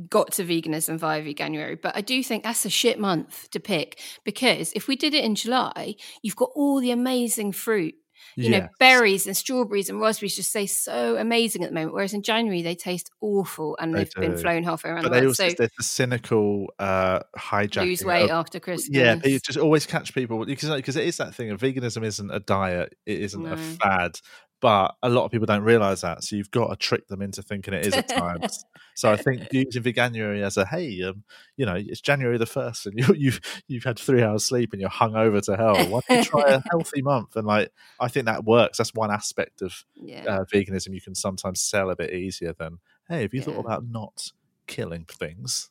got 0.08 0.32
to 0.32 0.44
veganism 0.44 0.98
via 0.98 1.22
Veganuary, 1.22 1.80
but 1.80 1.96
I 1.96 2.00
do 2.00 2.22
think 2.22 2.44
that's 2.44 2.64
a 2.64 2.70
shit 2.70 2.98
month 2.98 3.50
to 3.50 3.60
pick 3.60 4.00
because 4.24 4.72
if 4.74 4.88
we 4.88 4.96
did 4.96 5.14
it 5.14 5.24
in 5.24 5.34
July, 5.34 5.96
you've 6.22 6.36
got 6.36 6.50
all 6.54 6.80
the 6.80 6.90
amazing 6.90 7.52
fruit. 7.52 7.94
You 8.36 8.50
know, 8.50 8.68
berries 8.78 9.26
and 9.26 9.36
strawberries 9.36 9.88
and 9.88 10.00
raspberries 10.00 10.36
just 10.36 10.52
taste 10.52 10.82
so 10.84 11.16
amazing 11.16 11.62
at 11.62 11.70
the 11.70 11.74
moment. 11.74 11.94
Whereas 11.94 12.12
in 12.14 12.22
January 12.22 12.62
they 12.62 12.74
taste 12.74 13.10
awful 13.20 13.76
and 13.80 13.94
They 13.94 13.98
they've 14.04 14.14
been 14.14 14.36
flown 14.36 14.62
halfway 14.64 14.90
around 14.90 15.02
But 15.02 15.10
the 15.10 15.14
they 15.20 15.20
world. 15.26 15.28
also 15.38 15.48
So 15.50 15.54
there's 15.58 15.70
the 15.78 15.82
cynical 15.84 16.66
uh, 16.78 17.20
hijacking. 17.38 17.86
lose 17.86 18.04
weight 18.04 18.24
of- 18.24 18.30
after 18.30 18.58
Christmas. 18.60 18.88
yeah, 18.96 19.14
they 19.16 19.38
just 19.38 19.58
always 19.58 19.86
catch 19.86 20.14
people 20.14 20.44
because 20.44 20.70
because 20.70 20.96
it 20.96 21.06
is 21.06 21.16
that 21.18 21.34
thing 21.34 21.50
of 21.50 21.60
veganism 21.60 22.04
isn't 22.04 22.30
a 22.30 22.40
diet, 22.40 22.96
it 23.06 23.20
isn't 23.20 23.46
a 23.46 23.56
fad. 23.56 24.18
But 24.64 24.94
a 25.02 25.10
lot 25.10 25.26
of 25.26 25.30
people 25.30 25.44
don't 25.44 25.62
realize 25.62 26.00
that, 26.00 26.24
so 26.24 26.36
you've 26.36 26.50
got 26.50 26.68
to 26.68 26.76
trick 26.76 27.06
them 27.08 27.20
into 27.20 27.42
thinking 27.42 27.74
it 27.74 27.84
is 27.84 27.92
at 27.92 28.08
times. 28.16 28.64
so 28.94 29.12
I 29.12 29.16
think 29.18 29.46
using 29.52 29.82
Veganuary 29.82 30.42
as 30.42 30.56
a 30.56 30.64
hey, 30.64 31.02
um, 31.02 31.22
you 31.58 31.66
know, 31.66 31.74
it's 31.74 32.00
January 32.00 32.38
the 32.38 32.46
first, 32.46 32.86
and 32.86 32.98
you, 32.98 33.14
you've 33.14 33.40
you've 33.68 33.84
had 33.84 33.98
three 33.98 34.22
hours 34.22 34.46
sleep 34.46 34.72
and 34.72 34.80
you're 34.80 34.88
hung 34.88 35.16
over 35.16 35.38
to 35.42 35.54
hell. 35.58 35.76
Why 35.90 36.00
don't 36.08 36.16
you 36.16 36.24
try 36.24 36.48
a 36.48 36.62
healthy 36.70 37.02
month? 37.02 37.36
And 37.36 37.46
like, 37.46 37.72
I 38.00 38.08
think 38.08 38.24
that 38.24 38.44
works. 38.46 38.78
That's 38.78 38.94
one 38.94 39.10
aspect 39.10 39.60
of 39.60 39.84
yeah. 39.96 40.24
uh, 40.26 40.44
veganism 40.46 40.94
you 40.94 41.02
can 41.02 41.14
sometimes 41.14 41.60
sell 41.60 41.90
a 41.90 41.96
bit 41.96 42.14
easier 42.14 42.54
than 42.54 42.78
hey, 43.10 43.20
have 43.20 43.34
you 43.34 43.42
thought 43.42 43.58
about 43.58 43.84
not 43.86 44.32
killing 44.66 45.04
things? 45.04 45.68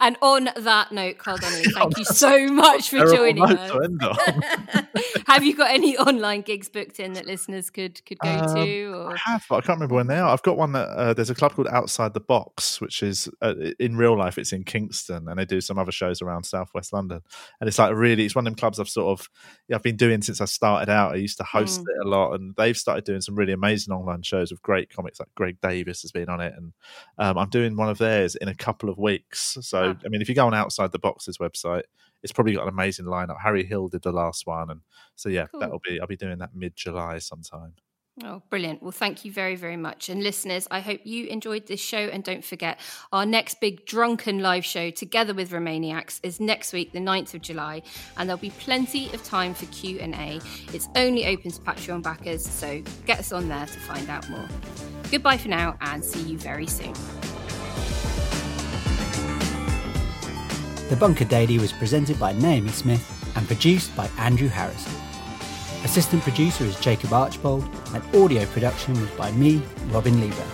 And 0.00 0.16
on 0.22 0.48
that 0.56 0.92
note, 0.92 1.18
Carl 1.18 1.38
Donnelly, 1.38 1.64
Oh, 1.68 1.70
thank 1.80 1.98
you 1.98 2.04
so 2.04 2.46
much 2.48 2.90
for 2.90 3.04
joining 3.06 3.42
us. 3.44 3.70
to 3.70 3.80
end 3.82 4.02
on. 4.02 4.94
Have 5.26 5.44
you 5.44 5.54
got 5.56 5.70
any 5.70 5.96
online 5.98 6.42
gigs 6.42 6.68
booked 6.68 7.00
in 7.00 7.12
that 7.14 7.26
listeners 7.26 7.70
could 7.70 8.04
could 8.06 8.18
go 8.20 8.28
Um, 8.30 8.54
to? 8.54 8.84
Or 8.94 9.12
I 9.12 9.16
have, 9.24 9.44
but 9.48 9.56
I 9.56 9.60
can't 9.60 9.76
remember 9.78 9.94
when 9.94 10.06
they 10.06 10.18
are. 10.18 10.30
I've 10.30 10.42
got 10.42 10.56
one 10.56 10.72
that 10.72 10.88
uh, 10.88 11.14
there's 11.14 11.30
a 11.30 11.34
club 11.34 11.52
called 11.54 11.68
Outside 11.68 12.14
the 12.14 12.20
Box, 12.20 12.80
which 12.80 13.02
is 13.02 13.28
uh, 13.42 13.54
in 13.78 13.96
real 13.96 14.16
life 14.16 14.38
it's 14.38 14.52
in 14.52 14.64
Kingston, 14.64 15.28
and 15.28 15.38
they 15.38 15.44
do 15.44 15.60
some 15.60 15.78
other 15.78 15.92
shows 15.92 16.22
around 16.22 16.44
Southwest 16.44 16.92
London. 16.92 17.20
And 17.60 17.68
it's 17.68 17.78
like 17.78 17.94
really, 17.94 18.24
it's 18.24 18.34
one 18.34 18.46
of 18.46 18.52
them 18.52 18.58
clubs 18.58 18.80
I've 18.80 18.88
sort 18.88 19.18
of 19.20 19.28
yeah, 19.68 19.76
I've 19.76 19.82
been 19.82 19.96
doing 19.96 20.22
since 20.22 20.40
I 20.40 20.46
started 20.46 20.90
out. 20.90 21.12
I 21.12 21.16
used 21.16 21.38
to 21.38 21.44
host 21.44 21.80
Mm. 21.80 21.84
it 21.84 22.06
a 22.06 22.08
lot, 22.08 22.32
and 22.32 22.54
they've 22.56 22.76
started 22.76 23.04
doing 23.04 23.20
some 23.20 23.34
really 23.36 23.52
amazing 23.52 23.92
online 23.92 24.22
shows 24.22 24.50
with 24.50 24.62
great 24.62 24.90
comics 24.90 25.20
like 25.20 25.28
Greg 25.34 25.58
Davies 25.60 26.02
has 26.02 26.10
been 26.12 26.28
on 26.28 26.40
it, 26.40 26.54
and 26.56 26.72
um, 27.18 27.36
I'm 27.38 27.50
doing 27.50 27.76
one 27.76 27.88
of 27.88 27.98
theirs 27.98 28.34
in 28.36 28.48
a 28.48 28.54
couple 28.54 28.88
of 28.88 28.98
weeks. 28.98 29.58
So 29.60 29.87
I 30.04 30.08
mean, 30.08 30.20
if 30.22 30.28
you 30.28 30.34
go 30.34 30.46
on 30.46 30.54
Outside 30.54 30.92
the 30.92 30.98
Boxes 30.98 31.38
website. 31.38 31.82
It's 32.20 32.32
probably 32.32 32.54
got 32.54 32.64
an 32.64 32.70
amazing 32.70 33.06
lineup. 33.06 33.36
Harry 33.40 33.64
Hill 33.64 33.86
did 33.86 34.02
the 34.02 34.10
last 34.10 34.44
one, 34.44 34.70
and 34.70 34.80
so 35.14 35.28
yeah, 35.28 35.46
Cool. 35.52 35.60
that'll 35.60 35.78
be. 35.78 36.00
I'll 36.00 36.08
be 36.08 36.16
doing 36.16 36.38
that 36.38 36.50
mid 36.52 36.74
July 36.74 37.18
sometime. 37.18 37.74
Oh, 38.24 38.42
brilliant. 38.50 38.82
Well, 38.82 38.90
thank 38.90 39.24
you 39.24 39.30
very, 39.30 39.54
very 39.54 39.76
much. 39.76 40.08
And 40.08 40.20
listeners, 40.24 40.66
I 40.72 40.80
hope 40.80 41.02
you 41.04 41.26
enjoyed 41.26 41.68
this 41.68 41.78
show. 41.80 41.98
And 41.98 42.24
don't 42.24 42.44
forget, 42.44 42.80
our 43.12 43.24
next 43.24 43.60
big 43.60 43.86
drunken 43.86 44.40
live 44.40 44.64
show 44.64 44.90
together 44.90 45.32
with 45.32 45.52
Remainiacs 45.52 46.18
is 46.24 46.40
next 46.40 46.72
week, 46.72 46.90
the 46.92 46.98
9th 46.98 47.34
of 47.34 47.42
July. 47.42 47.82
And 48.16 48.28
there'll 48.28 48.40
be 48.40 48.50
plenty 48.50 49.12
of 49.14 49.22
time 49.22 49.54
for 49.54 49.66
Q&A. 49.66 50.40
It's 50.72 50.88
only 50.96 51.26
open 51.26 51.52
to 51.52 51.60
Patreon 51.60 52.02
backers, 52.02 52.44
so 52.44 52.82
get 53.06 53.20
us 53.20 53.30
on 53.30 53.48
there 53.48 53.66
to 53.66 53.78
find 53.78 54.10
out 54.10 54.28
more. 54.28 54.48
Goodbye 55.12 55.38
for 55.38 55.48
now 55.48 55.76
and 55.80 56.04
see 56.04 56.22
you 56.22 56.36
very 56.36 56.66
soon. 56.66 56.94
The 60.88 60.96
Bunker 60.96 61.26
Daily 61.26 61.58
was 61.58 61.70
presented 61.70 62.18
by 62.18 62.32
Naomi 62.32 62.70
Smith 62.70 63.36
and 63.36 63.46
produced 63.46 63.94
by 63.94 64.08
Andrew 64.16 64.48
Harrison. 64.48 64.90
Assistant 65.84 66.22
producer 66.22 66.64
is 66.64 66.80
Jacob 66.80 67.12
Archbold, 67.12 67.68
and 67.92 68.02
audio 68.16 68.46
production 68.46 68.98
was 68.98 69.10
by 69.10 69.30
me, 69.32 69.62
Robin 69.88 70.18
Lieber. 70.18 70.46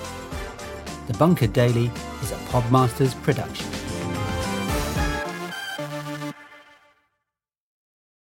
The 1.07 1.17
Bunker 1.19 1.47
Daily 1.47 1.89
is 2.21 2.33
a 2.33 2.37
Podmasters 2.49 3.15
production. 3.23 3.84